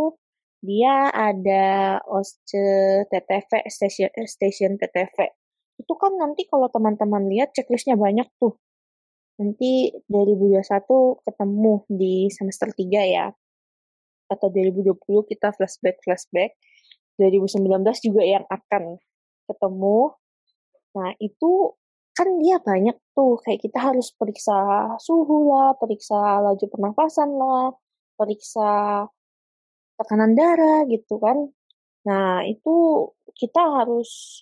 dia 0.65 1.13
ada 1.13 2.01
OSCE 2.09 3.05
TTV 3.05 3.69
station 3.69 4.09
station 4.25 4.71
TTV. 4.81 5.29
Itu 5.77 5.93
kan 5.93 6.17
nanti 6.17 6.49
kalau 6.49 6.65
teman-teman 6.73 7.29
lihat 7.29 7.53
checklistnya 7.53 7.93
banyak 7.93 8.25
tuh. 8.41 8.57
Nanti 9.37 9.93
2021 10.09 10.65
ketemu 11.21 11.73
di 11.85 12.33
semester 12.33 12.73
3 12.73 13.05
ya. 13.05 13.29
Atau 14.33 14.49
2020 14.49 14.97
kita 15.29 15.53
flashback 15.53 16.01
flashback. 16.01 16.57
2019 17.21 17.61
juga 18.01 18.25
yang 18.25 18.45
akan 18.49 18.97
ketemu 19.45 20.17
Nah, 20.97 21.11
itu 21.21 21.77
kan 22.17 22.27
dia 22.41 22.57
banyak 22.69 22.97
tuh, 23.13 23.37
kayak 23.45 23.61
kita 23.65 23.77
harus 23.87 24.07
periksa 24.17 24.57
suhu 25.05 25.53
lah, 25.53 25.77
periksa 25.77 26.17
laju 26.45 26.65
pernafasan 26.73 27.29
lah, 27.41 27.69
periksa 28.17 28.69
tekanan 29.97 30.33
darah 30.39 30.79
gitu 30.93 31.15
kan. 31.21 31.37
Nah, 32.09 32.41
itu 32.49 32.75
kita 33.37 33.61
harus 33.77 34.41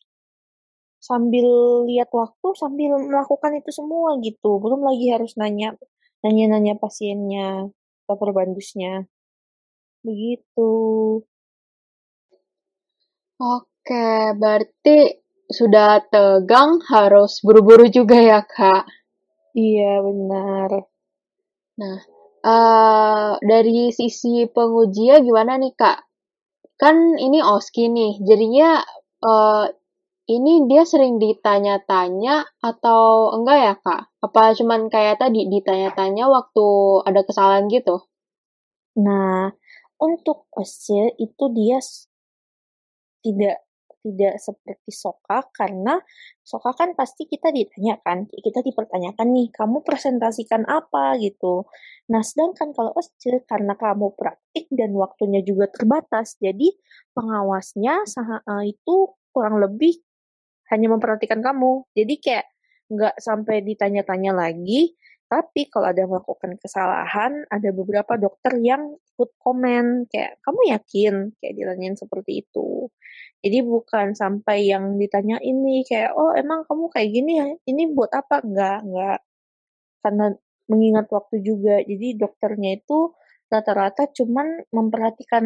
sambil 1.04 1.48
lihat 1.90 2.10
waktu, 2.22 2.48
sambil 2.62 2.92
melakukan 2.98 3.52
itu 3.60 3.72
semua 3.80 4.18
gitu. 4.26 4.58
Belum 4.64 4.82
lagi 4.88 5.06
harus 5.16 5.36
nanya 5.40 5.76
nanya-nanya 6.26 6.74
pasiennya 6.82 7.70
atau 8.06 8.16
perbandusnya. 8.22 9.06
Begitu. 10.06 10.70
Oke, 13.40 14.06
berarti 14.40 14.92
sudah 15.50 16.02
tegang 16.10 16.82
harus 16.90 17.42
buru-buru 17.46 17.90
juga 17.90 18.18
ya 18.18 18.42
kak. 18.42 18.86
Iya 19.56 20.02
benar. 20.02 20.70
Nah 21.80 21.98
uh, 22.46 23.34
dari 23.42 23.90
sisi 23.90 24.46
pengujian 24.46 25.26
gimana 25.26 25.58
nih 25.58 25.74
kak? 25.74 26.06
Kan 26.76 27.18
ini 27.18 27.40
oski 27.42 27.88
nih, 27.88 28.20
jadinya 28.22 28.84
uh, 29.24 29.66
ini 30.26 30.66
dia 30.70 30.84
sering 30.84 31.18
ditanya-tanya 31.22 32.46
atau 32.62 33.34
enggak 33.34 33.58
ya 33.62 33.74
kak? 33.80 34.02
Apa 34.22 34.54
cuman 34.54 34.92
kayak 34.92 35.22
tadi 35.22 35.50
ditanya-tanya 35.50 36.30
waktu 36.30 36.68
ada 37.06 37.22
kesalahan 37.26 37.72
gitu? 37.72 38.06
Nah, 39.02 39.52
untuk 40.02 40.48
oski 40.54 41.16
itu 41.20 41.46
dia 41.56 41.80
tidak 43.26 43.65
tidak 44.06 44.38
seperti 44.38 44.94
soka 44.94 45.50
karena 45.50 45.98
soka 46.46 46.78
kan 46.78 46.94
pasti 46.94 47.26
kita 47.26 47.50
ditanyakan, 47.50 48.30
kita 48.30 48.62
dipertanyakan 48.62 49.34
nih, 49.34 49.50
kamu 49.50 49.82
presentasikan 49.82 50.62
apa 50.70 51.18
gitu. 51.18 51.66
Nah, 52.14 52.22
sedangkan 52.22 52.70
kalau 52.78 52.94
OSCE 52.94 53.42
karena 53.50 53.74
kamu 53.74 54.14
praktik 54.14 54.70
dan 54.70 54.94
waktunya 54.94 55.42
juga 55.42 55.66
terbatas, 55.74 56.38
jadi 56.38 56.70
pengawasnya 57.18 58.06
eh, 58.06 58.64
itu 58.70 58.96
kurang 59.34 59.58
lebih 59.58 59.98
hanya 60.70 60.94
memperhatikan 60.94 61.42
kamu. 61.42 61.90
Jadi 61.98 62.14
kayak 62.22 62.46
nggak 62.86 63.18
sampai 63.18 63.66
ditanya-tanya 63.66 64.38
lagi, 64.38 64.94
tapi 65.26 65.68
kalau 65.74 65.90
ada 65.90 66.06
melakukan 66.06 66.54
kesalahan, 66.62 67.50
ada 67.50 67.70
beberapa 67.74 68.14
dokter 68.16 68.62
yang 68.62 68.94
ikut 68.94 69.32
komen 69.42 70.06
kayak 70.12 70.38
kamu 70.46 70.62
yakin 70.76 71.16
kayak 71.42 71.54
ditanyain 71.58 71.98
seperti 71.98 72.46
itu. 72.46 72.94
Jadi 73.42 73.58
bukan 73.66 74.14
sampai 74.14 74.70
yang 74.70 75.02
ditanya 75.02 75.42
ini 75.42 75.82
kayak 75.88 76.14
oh 76.14 76.34
emang 76.38 76.66
kamu 76.70 76.86
kayak 76.94 77.10
gini 77.10 77.32
ya, 77.42 77.48
ini 77.66 77.84
buat 77.90 78.12
apa? 78.14 78.46
Enggak, 78.46 78.80
enggak. 78.86 79.20
Karena 80.06 80.26
mengingat 80.70 81.08
waktu 81.10 81.42
juga. 81.42 81.82
Jadi 81.82 82.08
dokternya 82.18 82.78
itu 82.78 83.14
rata-rata 83.50 84.10
cuman 84.14 84.66
memperhatikan 84.74 85.46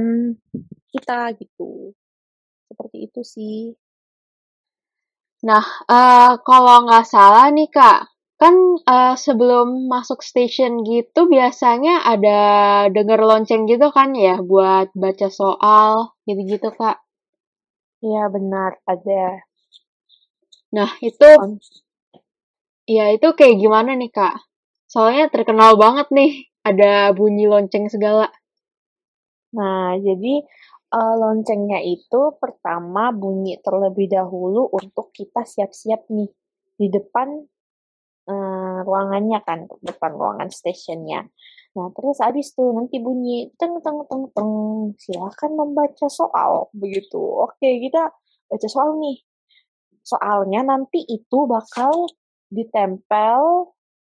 kita 0.91 1.36
gitu. 1.39 1.95
Seperti 2.67 2.98
itu 3.07 3.21
sih. 3.24 3.59
Nah, 5.39 5.63
uh, 5.88 6.36
kalau 6.43 6.83
nggak 6.83 7.07
salah 7.07 7.48
nih 7.48 7.71
kak, 7.71 8.18
kan 8.39 8.55
uh, 8.88 9.19
sebelum 9.19 9.91
masuk 9.91 10.24
station 10.24 10.88
gitu 10.88 11.27
biasanya 11.27 12.08
ada 12.08 12.39
denger 12.88 13.19
lonceng 13.19 13.67
gitu 13.67 13.91
kan 13.91 14.15
ya 14.15 14.39
buat 14.39 14.96
baca 14.96 15.27
soal 15.27 16.15
gitu-gitu 16.24 16.72
kak. 16.72 17.03
Iya 18.00 18.31
benar 18.31 18.79
ada. 18.88 19.43
Nah 20.72 20.89
itu, 21.03 21.29
ya 22.88 23.12
itu 23.12 23.27
kayak 23.36 23.60
gimana 23.60 23.91
nih 24.00 24.08
kak? 24.08 24.39
Soalnya 24.88 25.27
terkenal 25.27 25.75
banget 25.75 26.08
nih 26.15 26.31
ada 26.63 27.12
bunyi 27.12 27.43
lonceng 27.43 27.91
segala. 27.91 28.31
Nah 29.51 30.00
jadi 30.00 30.48
uh, 30.96 31.15
loncengnya 31.19 31.84
itu 31.84 32.39
pertama 32.39 33.12
bunyi 33.12 33.60
terlebih 33.60 34.08
dahulu 34.08 34.72
untuk 34.72 35.12
kita 35.12 35.43
siap-siap 35.43 36.08
nih 36.08 36.31
di 36.79 36.88
depan 36.88 37.43
uh, 38.29 38.86
ruangannya 38.86 39.41
kan, 39.41 39.65
depan 39.81 40.12
ruangan 40.13 40.50
stationnya. 40.53 41.25
Nah, 41.77 41.88
terus 41.93 42.17
abis 42.21 42.53
tuh 42.57 42.74
nanti 42.74 42.98
bunyi 42.98 43.53
teng 43.57 43.77
teng 43.81 44.05
teng 44.09 44.29
teng 44.33 44.51
silakan 44.98 45.51
membaca 45.57 46.07
soal 46.09 46.69
begitu. 46.74 47.17
Oke, 47.17 47.81
kita 47.81 48.09
baca 48.50 48.67
soal 48.69 48.98
nih. 48.98 49.21
Soalnya 50.01 50.65
nanti 50.65 51.05
itu 51.05 51.45
bakal 51.45 52.09
ditempel 52.50 53.69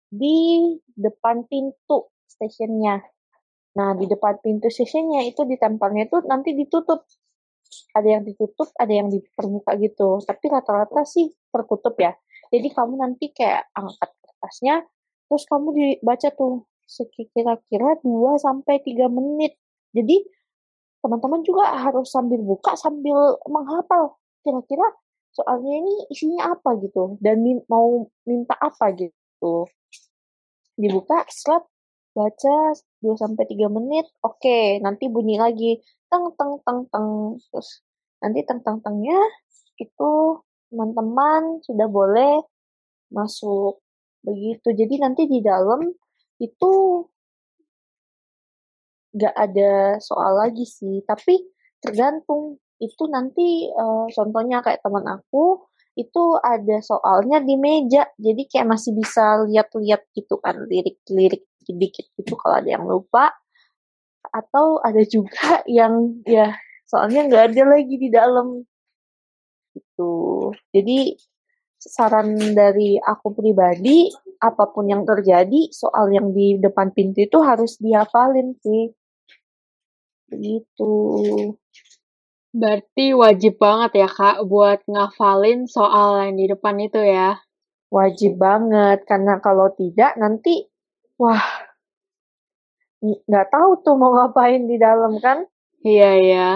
di 0.08 0.72
depan 0.96 1.44
pintu 1.44 2.08
stationnya. 2.24 3.04
Nah, 3.76 3.96
di 3.96 4.04
depan 4.04 4.40
pintu 4.40 4.68
sesinya 4.68 5.20
itu 5.24 5.44
ditempelnya 5.44 6.08
itu 6.08 6.20
nanti 6.28 6.52
ditutup. 6.52 7.04
Ada 7.96 8.20
yang 8.20 8.22
ditutup, 8.24 8.68
ada 8.76 8.92
yang 8.92 9.08
diperbuka 9.08 9.76
gitu. 9.80 10.20
Tapi 10.24 10.44
rata-rata 10.52 11.04
sih 11.08 11.32
tertutup 11.48 11.96
ya. 11.96 12.12
Jadi 12.52 12.68
kamu 12.68 12.94
nanti 13.00 13.32
kayak 13.32 13.72
angkat 13.72 14.10
kertasnya, 14.20 14.84
terus 15.26 15.44
kamu 15.48 15.68
dibaca 15.72 16.28
tuh 16.36 16.68
sekira-kira 16.84 17.96
2 18.04 18.36
sampai 18.36 18.84
3 18.84 19.08
menit. 19.08 19.56
Jadi 19.96 20.20
teman-teman 21.02 21.40
juga 21.42 21.72
harus 21.74 22.12
sambil 22.12 22.38
buka 22.44 22.78
sambil 22.78 23.40
menghafal 23.50 24.20
kira-kira 24.46 24.86
soalnya 25.32 25.72
ini 25.82 25.94
isinya 26.12 26.54
apa 26.54 26.78
gitu 26.78 27.16
dan 27.24 27.40
mau 27.66 28.06
minta 28.28 28.54
apa 28.60 28.92
gitu. 28.94 29.66
Dibuka, 30.76 31.24
slot, 31.32 31.64
baca 32.12 32.56
2 33.00 33.16
sampai 33.16 33.44
3 33.48 33.68
menit, 33.72 34.04
oke, 34.20 34.40
okay, 34.40 34.80
nanti 34.84 35.08
bunyi 35.08 35.40
lagi 35.40 35.80
teng 36.12 36.28
teng 36.36 36.60
teng 36.64 36.84
teng 36.92 37.40
terus 37.48 37.80
nanti 38.20 38.44
teng 38.44 38.60
teng 38.60 38.78
tengnya 38.84 39.16
itu 39.80 40.10
teman-teman 40.72 41.60
sudah 41.60 41.84
boleh 41.92 42.40
masuk. 43.12 43.84
Begitu. 44.24 44.72
Jadi 44.72 44.94
nanti 44.96 45.28
di 45.28 45.44
dalam 45.44 45.84
itu 46.40 46.72
nggak 49.12 49.36
ada 49.36 50.00
soal 50.00 50.40
lagi 50.40 50.64
sih, 50.64 51.04
tapi 51.04 51.36
tergantung. 51.84 52.56
Itu 52.80 53.06
nanti 53.06 53.68
uh, 53.70 54.10
contohnya 54.10 54.64
kayak 54.64 54.82
teman 54.82 55.06
aku 55.06 55.60
itu 55.92 56.40
ada 56.40 56.80
soalnya 56.80 57.44
di 57.44 57.54
meja. 57.60 58.08
Jadi 58.16 58.48
kayak 58.48 58.72
masih 58.72 58.96
bisa 58.96 59.44
lihat-lihat 59.44 60.08
gitu 60.16 60.40
kan 60.40 60.64
lirik-lirik 60.66 61.44
dikit 61.62 62.06
gitu 62.16 62.34
kalau 62.40 62.58
ada 62.58 62.70
yang 62.80 62.88
lupa. 62.88 63.36
Atau 64.32 64.80
ada 64.80 65.04
juga 65.04 65.60
yang 65.68 66.24
ya 66.24 66.56
soalnya 66.88 67.28
nggak 67.28 67.44
ada 67.52 67.62
lagi 67.76 67.94
di 68.00 68.08
dalam 68.08 68.64
itu 70.02 70.50
jadi 70.74 70.98
saran 71.78 72.34
dari 72.54 72.98
aku 72.98 73.34
pribadi 73.34 74.10
apa 74.38 74.70
pun 74.70 74.86
yang 74.86 75.02
terjadi 75.02 75.70
soal 75.70 76.10
yang 76.14 76.30
di 76.30 76.58
depan 76.58 76.94
pintu 76.94 77.26
itu 77.26 77.38
harus 77.42 77.78
dihafalin 77.78 78.54
sih 78.62 78.94
begitu 80.30 80.94
Berarti 82.52 83.16
wajib 83.16 83.56
banget 83.56 84.04
ya 84.04 84.08
Kak 84.12 84.44
buat 84.44 84.84
ngafalin 84.84 85.64
soal 85.64 86.20
yang 86.28 86.36
di 86.36 86.52
depan 86.52 86.76
itu 86.84 87.00
ya? 87.00 87.40
Wajib 87.88 88.36
banget, 88.36 89.08
karena 89.08 89.40
kalau 89.40 89.72
tidak 89.72 90.12
nanti, 90.20 90.68
wah, 91.16 91.40
nggak 93.00 93.48
tahu 93.48 93.70
tuh 93.80 93.96
mau 93.96 94.12
ngapain 94.12 94.68
di 94.68 94.76
dalam 94.76 95.16
kan? 95.16 95.48
Iya, 95.80 96.10
iya. 96.20 96.48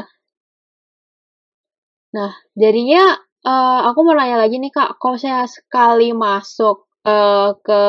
Nah, 2.13 2.33
jadinya 2.53 3.26
uh, 3.47 3.81
aku 3.87 3.99
mau 4.03 4.19
nanya 4.19 4.43
lagi 4.43 4.59
nih 4.59 4.75
Kak, 4.75 4.99
kalau 4.99 5.15
saya 5.15 5.47
sekali 5.47 6.11
masuk 6.11 6.91
uh, 7.07 7.55
ke 7.63 7.83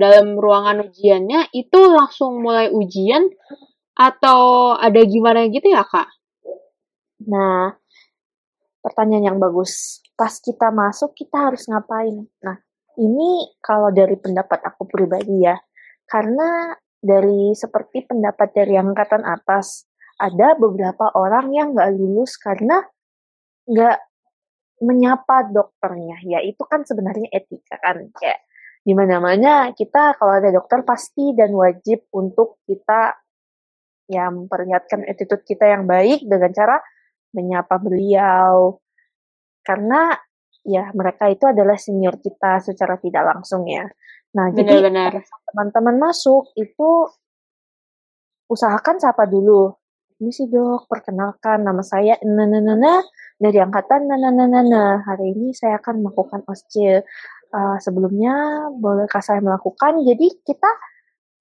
dalam 0.00 0.40
ruangan 0.40 0.88
ujiannya, 0.88 1.52
itu 1.52 1.78
langsung 1.92 2.40
mulai 2.40 2.72
ujian 2.72 3.28
atau 3.94 4.74
ada 4.74 5.00
gimana 5.04 5.46
gitu 5.52 5.68
ya 5.68 5.84
Kak? 5.84 6.08
Nah, 7.28 7.76
pertanyaan 8.80 9.36
yang 9.36 9.38
bagus. 9.38 10.00
Pas 10.16 10.32
kita 10.40 10.72
masuk, 10.72 11.12
kita 11.12 11.52
harus 11.52 11.68
ngapain? 11.68 12.24
Nah, 12.42 12.56
ini 12.96 13.54
kalau 13.60 13.92
dari 13.92 14.16
pendapat 14.16 14.64
aku 14.64 14.88
pribadi 14.88 15.44
ya, 15.44 15.58
karena 16.08 16.72
dari 17.04 17.52
seperti 17.52 18.08
pendapat 18.08 18.56
dari 18.56 18.80
angkatan 18.80 19.26
atas, 19.28 19.84
ada 20.16 20.54
beberapa 20.54 21.10
orang 21.18 21.50
yang 21.52 21.74
nggak 21.74 21.90
lulus 21.98 22.38
karena 22.38 22.80
nggak 23.66 23.98
menyapa 24.82 25.50
dokternya. 25.50 26.22
Ya 26.26 26.38
itu 26.42 26.62
kan 26.66 26.82
sebenarnya 26.82 27.30
etika 27.30 27.78
kan, 27.78 28.10
kayak 28.14 28.42
di 28.84 28.92
mana-mana 28.92 29.72
kita 29.72 30.18
kalau 30.20 30.36
ada 30.36 30.52
dokter 30.52 30.84
pasti 30.84 31.32
dan 31.32 31.56
wajib 31.56 32.04
untuk 32.12 32.60
kita 32.68 33.16
ya 34.04 34.28
memperlihatkan 34.28 35.08
attitude 35.08 35.40
kita 35.48 35.72
yang 35.72 35.88
baik 35.88 36.20
dengan 36.28 36.52
cara 36.52 36.76
menyapa 37.32 37.80
beliau 37.80 38.76
karena 39.64 40.12
ya 40.64 40.92
mereka 40.92 41.32
itu 41.32 41.48
adalah 41.48 41.80
senior 41.80 42.20
kita 42.20 42.60
secara 42.60 43.00
tidak 43.00 43.24
langsung 43.24 43.64
ya. 43.64 43.88
Nah, 44.34 44.50
jadi 44.50 44.82
teman-teman 45.48 45.96
masuk 45.96 46.50
itu 46.58 47.08
usahakan 48.50 48.98
sapa 48.98 49.24
dulu. 49.30 49.72
Ini 50.22 50.30
sih 50.30 50.46
dok, 50.46 50.86
perkenalkan 50.86 51.66
nama 51.66 51.82
saya 51.82 52.14
Nana 52.22 53.02
dari 53.34 53.58
angkatan 53.58 54.06
Nana 54.06 55.02
Hari 55.02 55.34
ini 55.34 55.50
saya 55.50 55.82
akan 55.82 56.06
melakukan 56.06 56.46
OSCE. 56.46 57.02
Uh, 57.54 57.78
sebelumnya 57.82 58.66
bolehkah 58.74 59.22
saya 59.22 59.42
melakukan? 59.42 60.02
Jadi 60.06 60.42
kita 60.46 60.70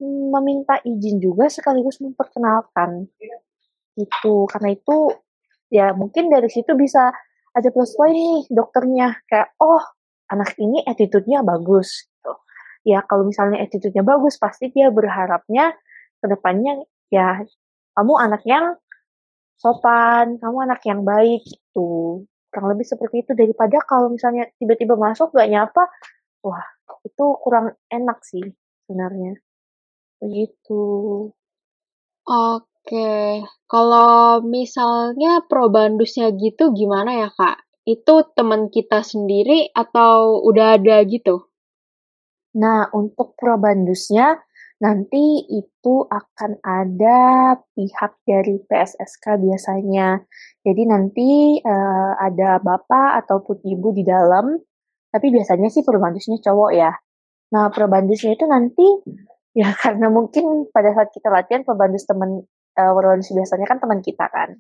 meminta 0.01 0.81
izin 0.81 1.21
juga 1.21 1.49
sekaligus 1.49 2.01
memperkenalkan 2.01 3.07
itu 3.93 4.35
karena 4.49 4.69
itu 4.73 4.97
ya 5.69 5.93
mungkin 5.93 6.33
dari 6.33 6.49
situ 6.49 6.73
bisa 6.73 7.13
ada 7.53 7.69
plus 7.69 7.93
point 7.93 8.17
nih 8.17 8.49
dokternya 8.49 9.21
kayak 9.29 9.53
oh 9.61 9.81
anak 10.33 10.57
ini 10.57 10.81
attitude-nya 10.81 11.45
bagus 11.45 12.09
gitu. 12.09 12.33
Ya 12.89 13.05
kalau 13.05 13.29
misalnya 13.29 13.61
attitude-nya 13.61 14.01
bagus 14.01 14.41
pasti 14.41 14.73
dia 14.73 14.89
berharapnya 14.89 15.77
ke 16.17 16.25
depannya 16.25 16.81
ya 17.13 17.45
kamu 17.93 18.13
anak 18.19 18.43
yang 18.45 18.77
sopan, 19.57 20.37
kamu 20.41 20.57
anak 20.69 20.81
yang 20.83 21.01
baik 21.07 21.41
gitu. 21.45 22.23
Kurang 22.51 22.67
lebih 22.75 22.85
seperti 22.85 23.25
itu 23.25 23.31
daripada 23.33 23.81
kalau 23.85 24.13
misalnya 24.13 24.45
tiba-tiba 24.61 24.93
masuk 24.99 25.33
gak 25.33 25.49
nyapa, 25.49 25.89
wah 26.45 26.65
itu 27.01 27.25
kurang 27.41 27.73
enak 27.89 28.19
sih 28.21 28.43
sebenarnya. 28.85 29.39
Begitu. 30.21 30.83
Oke, 32.23 33.43
kalau 33.67 34.39
misalnya 34.43 35.43
probandusnya 35.43 36.31
gitu 36.35 36.71
gimana 36.71 37.27
ya 37.27 37.29
Kak? 37.31 37.63
Itu 37.83 38.31
teman 38.31 38.71
kita 38.71 39.03
sendiri 39.03 39.67
atau 39.75 40.39
udah 40.39 40.79
ada 40.79 41.03
gitu? 41.03 41.51
Nah, 42.55 42.87
untuk 42.95 43.35
probandusnya 43.35 44.39
nanti 44.83 45.47
itu 45.47 45.95
akan 46.11 46.59
ada 46.59 47.55
pihak 47.71 48.11
dari 48.27 48.59
PSSK 48.67 49.39
biasanya. 49.39 50.19
Jadi 50.59 50.83
nanti 50.83 51.57
uh, 51.63 52.13
ada 52.19 52.59
bapak 52.59 53.23
ataupun 53.23 53.63
ibu 53.63 53.95
di 53.95 54.03
dalam, 54.03 54.59
tapi 55.07 55.31
biasanya 55.31 55.71
sih 55.71 55.87
probandusnya 55.87 56.43
cowok 56.43 56.71
ya. 56.75 56.91
Nah, 57.55 57.71
probandusnya 57.71 58.35
itu 58.35 58.43
nanti 58.43 58.87
ya 59.55 59.69
karena 59.83 60.09
mungkin 60.09 60.67
pada 60.73 60.91
saat 60.91 61.09
kita 61.13 61.29
latihan 61.29 61.63
probandus 61.63 62.03
teman 62.09 62.43
uh, 62.77 62.91
biasanya 63.37 63.65
kan 63.69 63.77
teman 63.79 64.01
kita 64.01 64.25
kan 64.33 64.57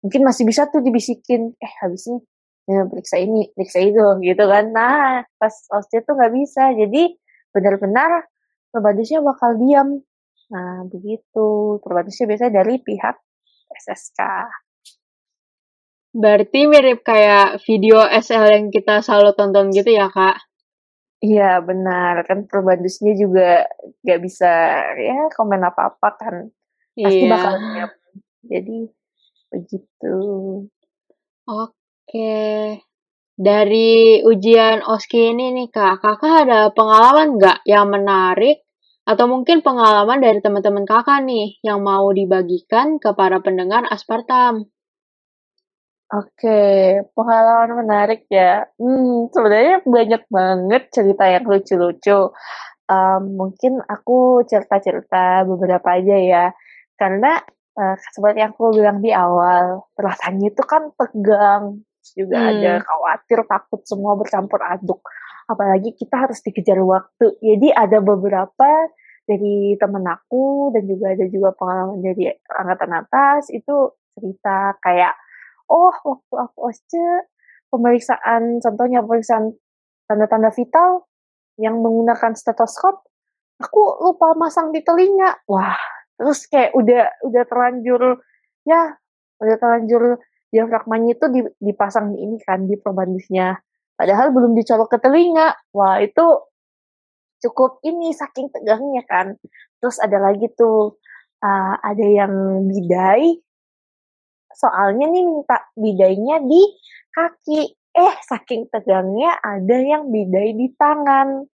mungkin 0.00 0.22
masih 0.22 0.46
bisa 0.46 0.70
tuh 0.70 0.80
dibisikin 0.86 1.50
eh 1.58 1.72
habis 1.82 2.06
ini 2.06 2.22
ya, 2.70 2.86
periksa 2.86 3.16
ini 3.18 3.50
periksa 3.50 3.82
itu 3.82 4.02
gitu 4.22 4.44
kan 4.46 4.70
nah 4.70 5.26
pas 5.34 5.54
ostia 5.74 6.02
tuh 6.06 6.14
nggak 6.14 6.32
bisa 6.34 6.70
jadi 6.78 7.02
benar-benar 7.50 8.30
perbandusnya 8.76 9.24
bakal 9.24 9.56
diam 9.56 10.04
nah 10.52 10.84
begitu 10.86 11.78
perbandusnya 11.82 12.24
biasanya 12.30 12.52
dari 12.62 12.74
pihak 12.78 13.16
SSK 13.72 14.20
Berarti 16.16 16.64
mirip 16.64 17.04
kayak 17.04 17.60
video 17.68 18.00
SL 18.00 18.48
yang 18.48 18.66
kita 18.72 19.04
selalu 19.04 19.36
tonton 19.36 19.68
gitu 19.68 19.92
ya, 19.92 20.08
Kak? 20.08 20.48
Iya, 21.20 21.60
benar. 21.60 22.24
Kan 22.24 22.48
perbandusnya 22.48 23.12
juga 23.20 23.68
gak 24.00 24.20
bisa 24.24 24.48
ya 24.96 25.28
komen 25.36 25.60
apa-apa 25.60 26.08
kan. 26.16 26.34
Pasti 26.96 27.20
Iya. 27.20 27.32
bakal 27.36 27.54
nyiap. 27.60 27.92
Jadi 28.48 28.78
begitu. 29.52 30.16
Oke. 31.44 32.40
Dari 33.36 34.24
ujian 34.24 34.80
OSKI 34.80 35.36
ini 35.36 35.52
nih, 35.52 35.68
Kak, 35.68 36.00
Kakak 36.00 36.48
ada 36.48 36.72
pengalaman 36.72 37.36
nggak 37.36 37.60
yang 37.68 37.92
menarik 37.92 38.64
atau 39.10 39.26
mungkin 39.32 39.58
pengalaman 39.66 40.18
dari 40.18 40.38
teman-teman 40.44 40.84
Kakak 40.90 41.20
nih 41.30 41.46
yang 41.68 41.78
mau 41.90 42.06
dibagikan 42.10 42.98
ke 43.02 43.10
para 43.14 43.38
pendengar 43.46 43.82
Aspartam? 43.94 44.54
Oke, 46.14 46.58
pengalaman 47.18 47.82
menarik 47.82 48.30
ya. 48.30 48.62
Hmm, 48.78 49.26
sebenarnya 49.34 49.82
banyak 49.82 50.22
banget 50.30 50.82
cerita 50.94 51.24
yang 51.26 51.44
lucu-lucu. 51.50 52.30
Um, 52.86 53.22
mungkin 53.40 53.82
aku 53.82 54.46
cerita-cerita 54.46 55.42
beberapa 55.50 55.88
aja 55.98 56.16
ya. 56.18 56.44
Karena 56.94 57.42
uh, 57.78 57.96
seperti 58.14 58.38
yang 58.42 58.54
aku 58.54 58.70
bilang 58.78 58.98
di 59.02 59.10
awal, 59.10 59.90
rasanya 59.98 60.54
itu 60.54 60.62
kan 60.62 60.94
tegang. 60.94 61.82
Juga 62.14 62.38
Hmm. 62.38 62.50
ada 62.54 62.72
khawatir, 62.86 63.38
takut 63.50 63.82
semua 63.82 64.14
bercampur 64.14 64.62
aduk. 64.62 65.02
Apalagi 65.46 65.94
kita 65.94 66.26
harus 66.26 66.42
dikejar 66.42 66.78
waktu. 66.82 67.38
Jadi 67.38 67.70
ada 67.70 68.02
beberapa 68.02 68.90
dari 69.26 69.74
temen 69.74 70.06
aku 70.06 70.70
dan 70.70 70.86
juga 70.86 71.12
ada 71.12 71.26
juga 71.26 71.50
pengalaman 71.58 71.98
dari 71.98 72.30
angkatan 72.46 72.92
atas 72.94 73.50
itu 73.50 73.90
cerita 74.14 74.78
kayak 74.78 75.18
oh 75.66 75.90
waktu 75.90 76.34
aku 76.46 76.58
OSCE 76.70 77.26
pemeriksaan 77.68 78.62
contohnya 78.62 79.02
pemeriksaan 79.02 79.50
tanda-tanda 80.06 80.54
vital 80.54 81.10
yang 81.58 81.82
menggunakan 81.82 82.38
stetoskop 82.38 83.02
aku 83.58 83.82
lupa 83.98 84.38
masang 84.38 84.70
di 84.70 84.86
telinga 84.86 85.42
wah 85.50 85.74
terus 86.16 86.46
kayak 86.46 86.70
udah 86.78 87.10
udah 87.26 87.42
terlanjur 87.50 88.22
ya 88.62 88.94
udah 89.42 89.56
terlanjur 89.58 90.22
diafragmanya 90.54 91.18
itu 91.18 91.26
di- 91.34 91.54
dipasang 91.58 92.14
di 92.14 92.22
ini 92.22 92.38
kan 92.40 92.64
di 92.64 92.78
probandusnya 92.78 93.58
padahal 93.96 94.30
belum 94.30 94.52
dicolok 94.54 94.96
ke 94.96 94.98
telinga. 95.02 95.56
Wah 95.72 95.98
itu 96.00 96.24
cukup 97.42 97.80
ini 97.84 98.12
saking 98.12 98.52
tegangnya 98.52 99.02
kan. 99.08 99.36
Terus 99.80 100.00
ada 100.00 100.20
lagi 100.20 100.48
tuh 100.54 100.96
uh, 101.42 101.74
ada 101.80 102.06
yang 102.06 102.32
bidai. 102.68 103.40
Soalnya 104.56 105.10
nih 105.12 105.24
minta 105.24 105.68
bidainya 105.76 106.40
di 106.44 106.62
kaki. 107.12 107.60
Eh 107.96 108.14
saking 108.28 108.68
tegangnya 108.68 109.40
ada 109.40 109.76
yang 109.80 110.12
bidai 110.12 110.52
di 110.52 110.68
tangan. 110.76 111.48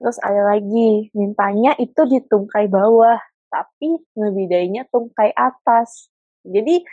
Terus 0.00 0.16
ada 0.24 0.56
lagi 0.56 1.12
mintanya 1.12 1.76
itu 1.76 2.08
di 2.08 2.24
tungkai 2.24 2.70
bawah 2.70 3.20
tapi 3.48 3.96
ngebidainya 4.16 4.88
tungkai 4.92 5.32
atas. 5.32 6.12
Jadi 6.44 6.84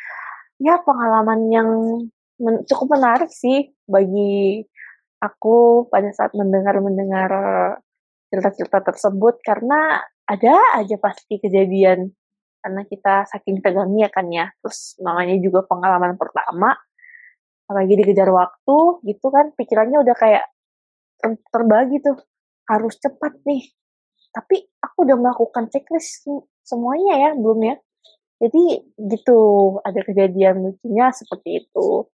ya 0.60 0.80
pengalaman 0.82 1.52
yang 1.52 1.70
men- 2.42 2.64
cukup 2.68 2.98
menarik 3.00 3.32
sih 3.32 3.72
bagi 3.88 4.64
aku 5.24 5.88
pada 5.88 6.12
saat 6.12 6.36
mendengar 6.36 6.76
mendengar 6.84 7.32
cerita-cerita 8.30 8.84
tersebut 8.84 9.40
karena 9.42 10.04
ada 10.26 10.56
aja 10.82 10.98
pasti 10.98 11.38
kejadian 11.38 12.10
karena 12.60 12.82
kita 12.90 13.30
saking 13.30 13.62
tegangnya 13.62 14.10
kan 14.10 14.26
ya. 14.34 14.50
Terus 14.60 14.98
namanya 15.00 15.38
juga 15.38 15.62
pengalaman 15.70 16.18
pertama 16.18 16.74
apalagi 17.66 17.98
dikejar 17.98 18.30
waktu 18.30 18.78
gitu 19.10 19.28
kan 19.34 19.54
pikirannya 19.58 20.02
udah 20.02 20.16
kayak 20.18 20.46
ter- 21.22 21.42
terbagi 21.54 22.02
tuh 22.02 22.18
harus 22.70 22.98
cepat 22.98 23.38
nih. 23.46 23.64
Tapi 24.34 24.66
aku 24.82 25.06
udah 25.06 25.18
melakukan 25.18 25.70
checklist 25.72 26.26
sem- 26.26 26.46
semuanya 26.66 27.30
ya 27.30 27.32
belum 27.38 27.60
ya. 27.62 27.76
Jadi 28.42 28.64
gitu 29.00 29.40
ada 29.86 30.02
kejadian 30.04 30.60
lucunya 30.60 31.08
seperti 31.16 31.64
itu 31.64 32.10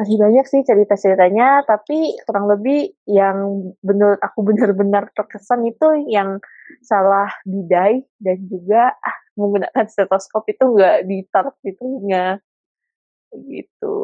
masih 0.00 0.16
banyak 0.16 0.48
sih 0.48 0.64
cerita-ceritanya 0.64 1.68
tapi 1.68 2.16
kurang 2.24 2.48
lebih 2.48 2.96
yang 3.04 3.68
menurut 3.84 4.16
aku 4.24 4.40
benar-benar 4.40 5.12
terkesan 5.12 5.68
itu 5.68 6.08
yang 6.08 6.40
salah 6.80 7.28
bidai 7.44 8.00
dan 8.16 8.38
juga 8.48 8.96
ah, 8.96 9.16
menggunakan 9.36 9.84
stetoskop 9.92 10.48
itu 10.48 10.64
nggak 10.64 11.04
ditaruh 11.04 11.52
di 11.60 11.72
telinga 11.76 12.40
gitu 13.44 14.00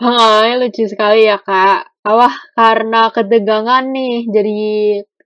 Pengalamannya 0.00 0.56
lucu 0.64 0.88
sekali 0.88 1.28
ya, 1.28 1.36
Kak. 1.36 1.92
Wah, 2.08 2.32
karena 2.56 3.12
ketegangan 3.12 3.84
nih, 3.92 4.24
jadi 4.32 4.60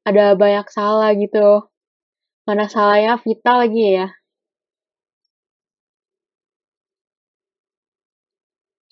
ada 0.03 0.35
banyak 0.35 0.67
salah 0.67 1.15
gitu. 1.15 1.71
Mana 2.43 2.67
salahnya 2.67 3.15
vital 3.23 3.63
lagi 3.63 4.03
ya. 4.03 4.09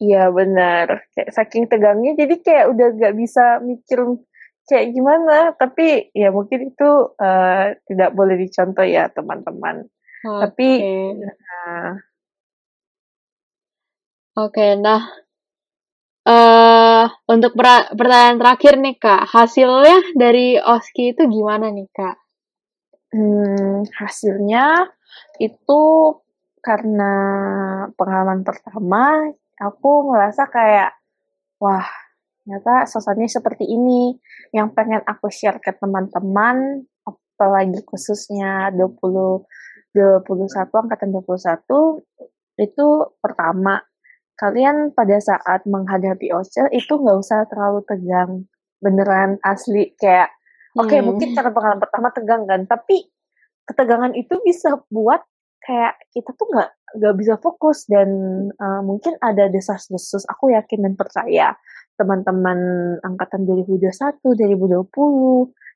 Iya 0.02 0.22
benar. 0.38 0.86
Kayak 1.14 1.30
saking 1.36 1.64
tegangnya 1.70 2.12
jadi 2.20 2.34
kayak 2.46 2.66
udah 2.72 2.88
nggak 2.98 3.14
bisa 3.22 3.44
mikir 3.62 3.98
kayak 4.68 4.86
gimana. 4.96 5.36
Tapi 5.60 6.10
ya 6.14 6.28
mungkin 6.36 6.60
itu 6.74 6.90
eh, 7.22 7.78
tidak 7.88 8.10
boleh 8.18 8.34
dicontoh 8.42 8.86
ya 8.86 9.06
teman-teman. 9.16 9.76
Tapi 10.22 10.68
Oke. 10.82 10.94
nah, 11.22 11.90
Oke, 14.32 14.66
nah. 14.80 15.02
Eh 16.22 17.04
untuk 17.34 17.52
pertanyaan 17.98 18.38
terakhir 18.40 18.74
nih 18.78 18.96
Kak, 19.04 19.22
hasilnya 19.34 19.98
dari 20.14 20.54
OSKI 20.54 21.04
itu 21.14 21.22
gimana 21.26 21.66
nih 21.74 21.88
Kak? 21.90 22.16
hmm, 23.12 23.92
hasilnya 24.00 24.88
itu 25.36 25.82
karena 26.62 27.12
pengalaman 27.98 28.40
pertama 28.46 29.34
aku 29.62 30.10
ngerasa 30.10 30.50
kayak 30.50 30.90
wah 31.62 31.86
ternyata 32.42 32.90
suasananya 32.90 33.38
seperti 33.38 33.70
ini 33.70 34.18
yang 34.50 34.74
pengen 34.74 34.98
aku 35.06 35.30
share 35.30 35.62
ke 35.62 35.70
teman-teman 35.78 36.82
apalagi 37.06 37.86
khususnya 37.86 38.74
20 38.74 39.46
21 39.94 40.26
angkatan 40.66 41.14
21 41.14 42.58
itu 42.58 42.88
pertama 43.22 43.84
kalian 44.34 44.90
pada 44.90 45.22
saat 45.22 45.62
menghadapi 45.68 46.34
OSCE 46.34 46.72
itu 46.74 46.98
nggak 46.98 47.18
usah 47.22 47.46
terlalu 47.46 47.86
tegang 47.86 48.50
beneran 48.82 49.38
asli 49.46 49.94
kayak 49.94 50.34
oke 50.74 50.90
Hmm. 50.90 51.06
mungkin 51.06 51.36
karena 51.36 51.54
pengalaman 51.54 51.80
pertama 51.80 52.08
tegang 52.10 52.42
kan 52.48 52.60
tapi 52.66 53.06
ketegangan 53.68 54.12
itu 54.18 54.34
bisa 54.42 54.82
buat 54.90 55.22
kayak 55.62 55.94
kita 56.10 56.34
tuh 56.34 56.50
nggak 56.50 56.70
nggak 56.92 57.14
bisa 57.16 57.34
fokus 57.40 57.88
dan 57.88 58.08
uh, 58.56 58.80
mungkin 58.84 59.16
ada 59.20 59.48
desas-desus 59.48 60.28
aku 60.28 60.52
yakin 60.52 60.84
dan 60.84 60.94
percaya. 60.96 61.56
Teman-teman 61.96 62.58
angkatan 63.04 63.44
2021, 63.44 64.20
2020, 64.22 64.88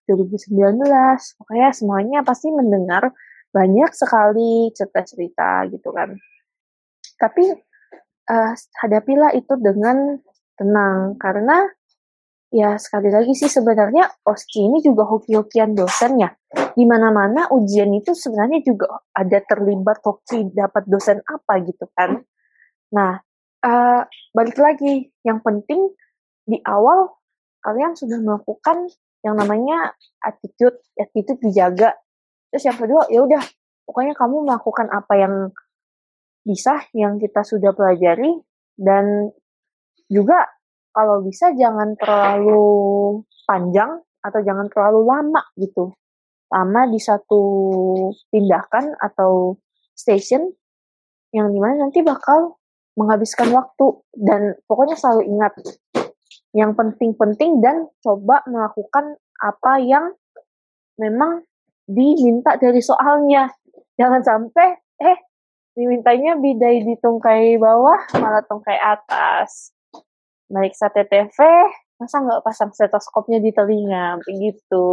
2019 0.06 1.38
pokoknya 1.38 1.68
semuanya 1.74 2.18
pasti 2.22 2.48
mendengar 2.54 3.10
banyak 3.50 3.90
sekali 3.92 4.70
cerita-cerita 4.72 5.68
gitu 5.72 5.88
kan. 5.92 6.16
Tapi 7.16 7.44
uh, 8.28 8.52
hadapilah 8.84 9.32
itu 9.32 9.54
dengan 9.60 10.20
tenang 10.56 11.20
karena 11.20 11.68
ya 12.48 12.80
sekali 12.80 13.12
lagi 13.12 13.36
sih 13.36 13.50
sebenarnya 13.50 14.08
OSCI 14.24 14.60
ini 14.64 14.78
juga 14.80 15.04
hoki-hokian 15.04 15.76
dosen 15.76 16.16
ya 16.22 16.30
di 16.76 16.84
mana-mana 16.84 17.48
ujian 17.56 17.88
itu 17.96 18.12
sebenarnya 18.12 18.60
juga 18.60 19.00
ada 19.16 19.40
terlibat 19.48 20.04
hoki 20.04 20.52
dapat 20.52 20.84
dosen 20.84 21.24
apa 21.24 21.64
gitu 21.64 21.88
kan. 21.96 22.20
Nah 22.92 23.16
uh, 23.64 24.04
balik 24.36 24.60
lagi 24.60 25.08
yang 25.24 25.40
penting 25.40 25.88
di 26.44 26.60
awal 26.68 27.16
kalian 27.64 27.96
sudah 27.96 28.20
melakukan 28.20 28.92
yang 29.24 29.40
namanya 29.40 29.96
attitude 30.20 30.76
attitude 31.00 31.40
dijaga. 31.40 31.96
Terus 32.52 32.68
yang 32.68 32.76
kedua 32.76 33.08
ya 33.08 33.24
udah 33.24 33.40
pokoknya 33.88 34.12
kamu 34.12 34.44
melakukan 34.44 34.92
apa 34.92 35.14
yang 35.16 35.34
bisa 36.44 36.84
yang 36.92 37.16
kita 37.16 37.40
sudah 37.40 37.72
pelajari. 37.72 38.36
Dan 38.76 39.32
juga 40.12 40.44
kalau 40.92 41.24
bisa 41.24 41.56
jangan 41.56 41.96
terlalu 41.96 43.24
panjang 43.48 44.04
atau 44.20 44.40
jangan 44.44 44.68
terlalu 44.68 45.00
lama 45.08 45.40
gitu 45.56 45.96
lama 46.52 46.86
di 46.90 47.00
satu 47.02 47.42
tindakan 48.30 48.94
atau 49.02 49.58
station 49.96 50.52
yang 51.34 51.50
di 51.50 51.58
mana 51.58 51.88
nanti 51.88 52.00
bakal 52.06 52.56
menghabiskan 52.96 53.52
waktu 53.52 53.86
dan 54.16 54.56
pokoknya 54.64 54.96
selalu 54.96 55.28
ingat 55.28 55.52
yang 56.56 56.72
penting-penting 56.72 57.60
dan 57.60 57.90
coba 58.00 58.40
melakukan 58.48 59.20
apa 59.36 59.72
yang 59.84 60.16
memang 60.96 61.44
diminta 61.84 62.56
dari 62.56 62.80
soalnya. 62.80 63.52
Jangan 64.00 64.24
sampai 64.24 64.80
eh 65.04 65.18
dimintanya 65.76 66.40
bidai 66.40 66.88
di 66.88 66.96
tungkai 66.96 67.60
bawah 67.60 68.00
malah 68.16 68.40
tungkai 68.48 68.80
atas. 68.80 69.76
Naik 70.48 70.72
sate 70.72 71.04
TV 71.04 71.36
masa 72.00 72.24
nggak 72.24 72.40
pasang 72.40 72.72
stetoskopnya 72.72 73.36
di 73.44 73.52
telinga? 73.52 74.16
Begitu 74.24 74.84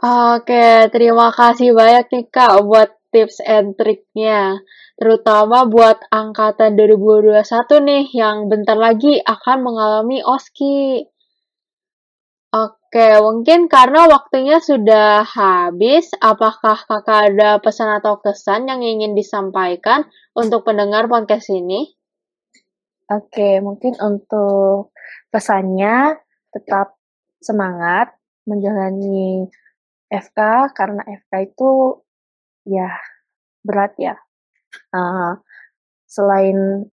Oke, 0.00 0.88
terima 0.88 1.28
kasih 1.28 1.76
banyak 1.76 2.08
nih 2.08 2.24
Kak 2.32 2.64
buat 2.64 2.88
tips 3.12 3.44
and 3.44 3.76
triknya. 3.76 4.64
Terutama 4.96 5.68
buat 5.68 6.00
angkatan 6.08 6.72
2021 6.72 7.44
nih 7.84 8.04
yang 8.16 8.48
bentar 8.48 8.80
lagi 8.80 9.20
akan 9.20 9.60
mengalami 9.60 10.24
OSKI. 10.24 11.04
Oke, 12.48 13.20
mungkin 13.20 13.68
karena 13.68 14.08
waktunya 14.08 14.56
sudah 14.64 15.20
habis, 15.20 16.16
apakah 16.16 16.80
kakak 16.80 17.36
ada 17.36 17.60
pesan 17.60 18.00
atau 18.00 18.24
kesan 18.24 18.72
yang 18.72 18.80
ingin 18.80 19.12
disampaikan 19.12 20.08
untuk 20.32 20.64
pendengar 20.64 21.12
podcast 21.12 21.52
ini? 21.52 21.92
Oke, 23.12 23.60
mungkin 23.60 24.00
untuk 24.00 24.96
pesannya 25.28 26.16
tetap 26.56 26.96
semangat 27.44 28.16
menjalani 28.48 29.44
FK 30.10 30.38
karena 30.74 31.02
FK 31.06 31.32
itu 31.54 31.70
ya 32.66 32.90
berat 33.62 33.94
ya. 33.96 34.18
Uh, 34.90 35.38
selain 36.10 36.90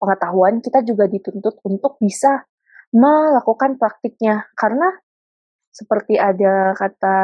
pengetahuan, 0.00 0.64
kita 0.64 0.80
juga 0.80 1.04
dituntut 1.04 1.60
untuk 1.68 2.00
bisa 2.00 2.48
melakukan 2.88 3.76
praktiknya 3.76 4.48
karena 4.56 4.88
seperti 5.68 6.16
ada 6.16 6.72
kata 6.72 7.18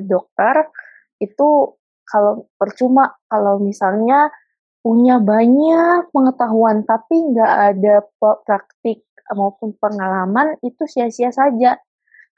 dokter 0.00 0.66
itu 1.20 1.76
kalau 2.08 2.48
percuma 2.56 3.20
kalau 3.28 3.60
misalnya 3.60 4.32
punya 4.80 5.20
banyak 5.20 6.08
pengetahuan 6.08 6.88
tapi 6.88 7.20
nggak 7.20 7.52
ada 7.76 7.94
praktik 8.48 9.04
maupun 9.36 9.76
pengalaman 9.76 10.56
itu 10.64 10.88
sia-sia 10.88 11.28
saja 11.30 11.76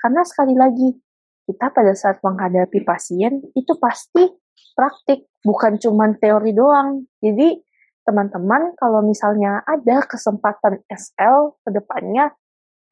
karena 0.03 0.23
sekali 0.27 0.59
lagi 0.59 0.99
kita 1.47 1.75
pada 1.75 1.93
saat 1.93 2.23
menghadapi 2.23 2.87
pasien 2.87 3.43
itu 3.53 3.73
pasti 3.79 4.31
praktik, 4.79 5.29
bukan 5.43 5.77
cuma 5.79 6.11
teori 6.17 6.55
doang. 6.55 7.05
Jadi 7.19 7.59
teman-teman 8.03 8.75
kalau 8.79 9.03
misalnya 9.03 9.63
ada 9.67 10.03
kesempatan 10.07 10.83
SL 10.91 11.59
ke 11.63 11.71
depannya, 11.71 12.35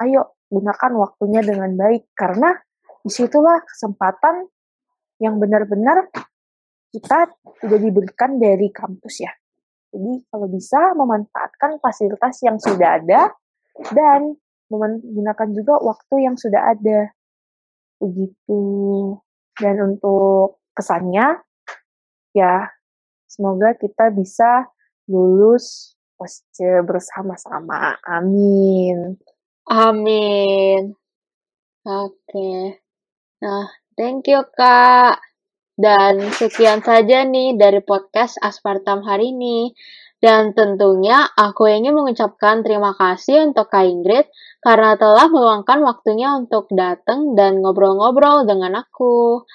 ayo 0.02 0.38
gunakan 0.50 0.92
waktunya 0.98 1.42
dengan 1.42 1.74
baik 1.78 2.10
karena 2.14 2.58
di 3.00 3.10
situlah 3.10 3.62
kesempatan 3.64 4.50
yang 5.22 5.38
benar-benar 5.38 6.10
kita 6.90 7.30
sudah 7.62 7.78
diberikan 7.78 8.36
dari 8.36 8.68
kampus 8.74 9.22
ya. 9.22 9.32
Jadi 9.90 10.26
kalau 10.30 10.46
bisa 10.50 10.94
memanfaatkan 10.94 11.78
fasilitas 11.82 12.42
yang 12.46 12.58
sudah 12.58 12.98
ada 13.02 13.30
dan 13.94 14.34
menggunakan 14.70 15.48
juga 15.50 15.82
waktu 15.82 16.30
yang 16.30 16.36
sudah 16.38 16.74
ada 16.74 17.10
begitu. 18.00 18.60
Dan 19.60 19.76
untuk 19.84 20.64
kesannya, 20.72 21.44
ya 22.32 22.72
semoga 23.28 23.76
kita 23.76 24.08
bisa 24.10 24.66
lulus 25.06 25.94
bersama-sama. 26.84 27.96
Amin. 28.04 29.20
Amin. 29.68 30.96
Oke. 31.84 32.80
Nah, 33.40 33.68
thank 33.96 34.28
you 34.28 34.44
Kak. 34.56 35.20
Dan 35.80 36.28
sekian 36.36 36.84
saja 36.84 37.24
nih 37.24 37.56
dari 37.56 37.80
podcast 37.80 38.36
Aspartam 38.44 39.00
hari 39.00 39.32
ini. 39.32 39.72
Dan 40.20 40.52
tentunya 40.52 41.24
aku 41.32 41.64
ingin 41.64 41.96
mengucapkan 41.96 42.60
terima 42.60 42.92
kasih 42.92 43.50
untuk 43.50 43.72
Kak 43.72 43.88
Ingrid 43.88 44.28
karena 44.60 44.92
telah 45.00 45.32
meluangkan 45.32 45.80
waktunya 45.80 46.36
untuk 46.36 46.68
datang 46.68 47.32
dan 47.32 47.64
ngobrol-ngobrol 47.64 48.44
dengan 48.44 48.84
aku. 48.84 49.48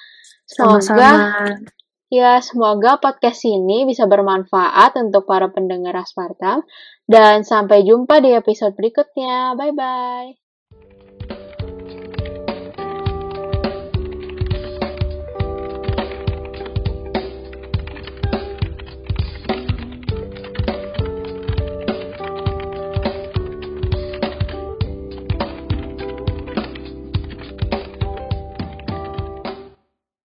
Semoga 0.46 0.82
Sama-sama. 0.82 1.62
ya 2.10 2.38
semoga 2.42 2.98
podcast 2.98 3.46
ini 3.46 3.86
bisa 3.86 4.10
bermanfaat 4.10 4.98
untuk 4.98 5.26
para 5.26 5.50
pendengar 5.50 5.94
Aspartam 6.02 6.66
dan 7.06 7.46
sampai 7.46 7.86
jumpa 7.86 8.18
di 8.18 8.34
episode 8.34 8.74
berikutnya. 8.74 9.54
Bye 9.54 9.74
bye. 9.74 10.45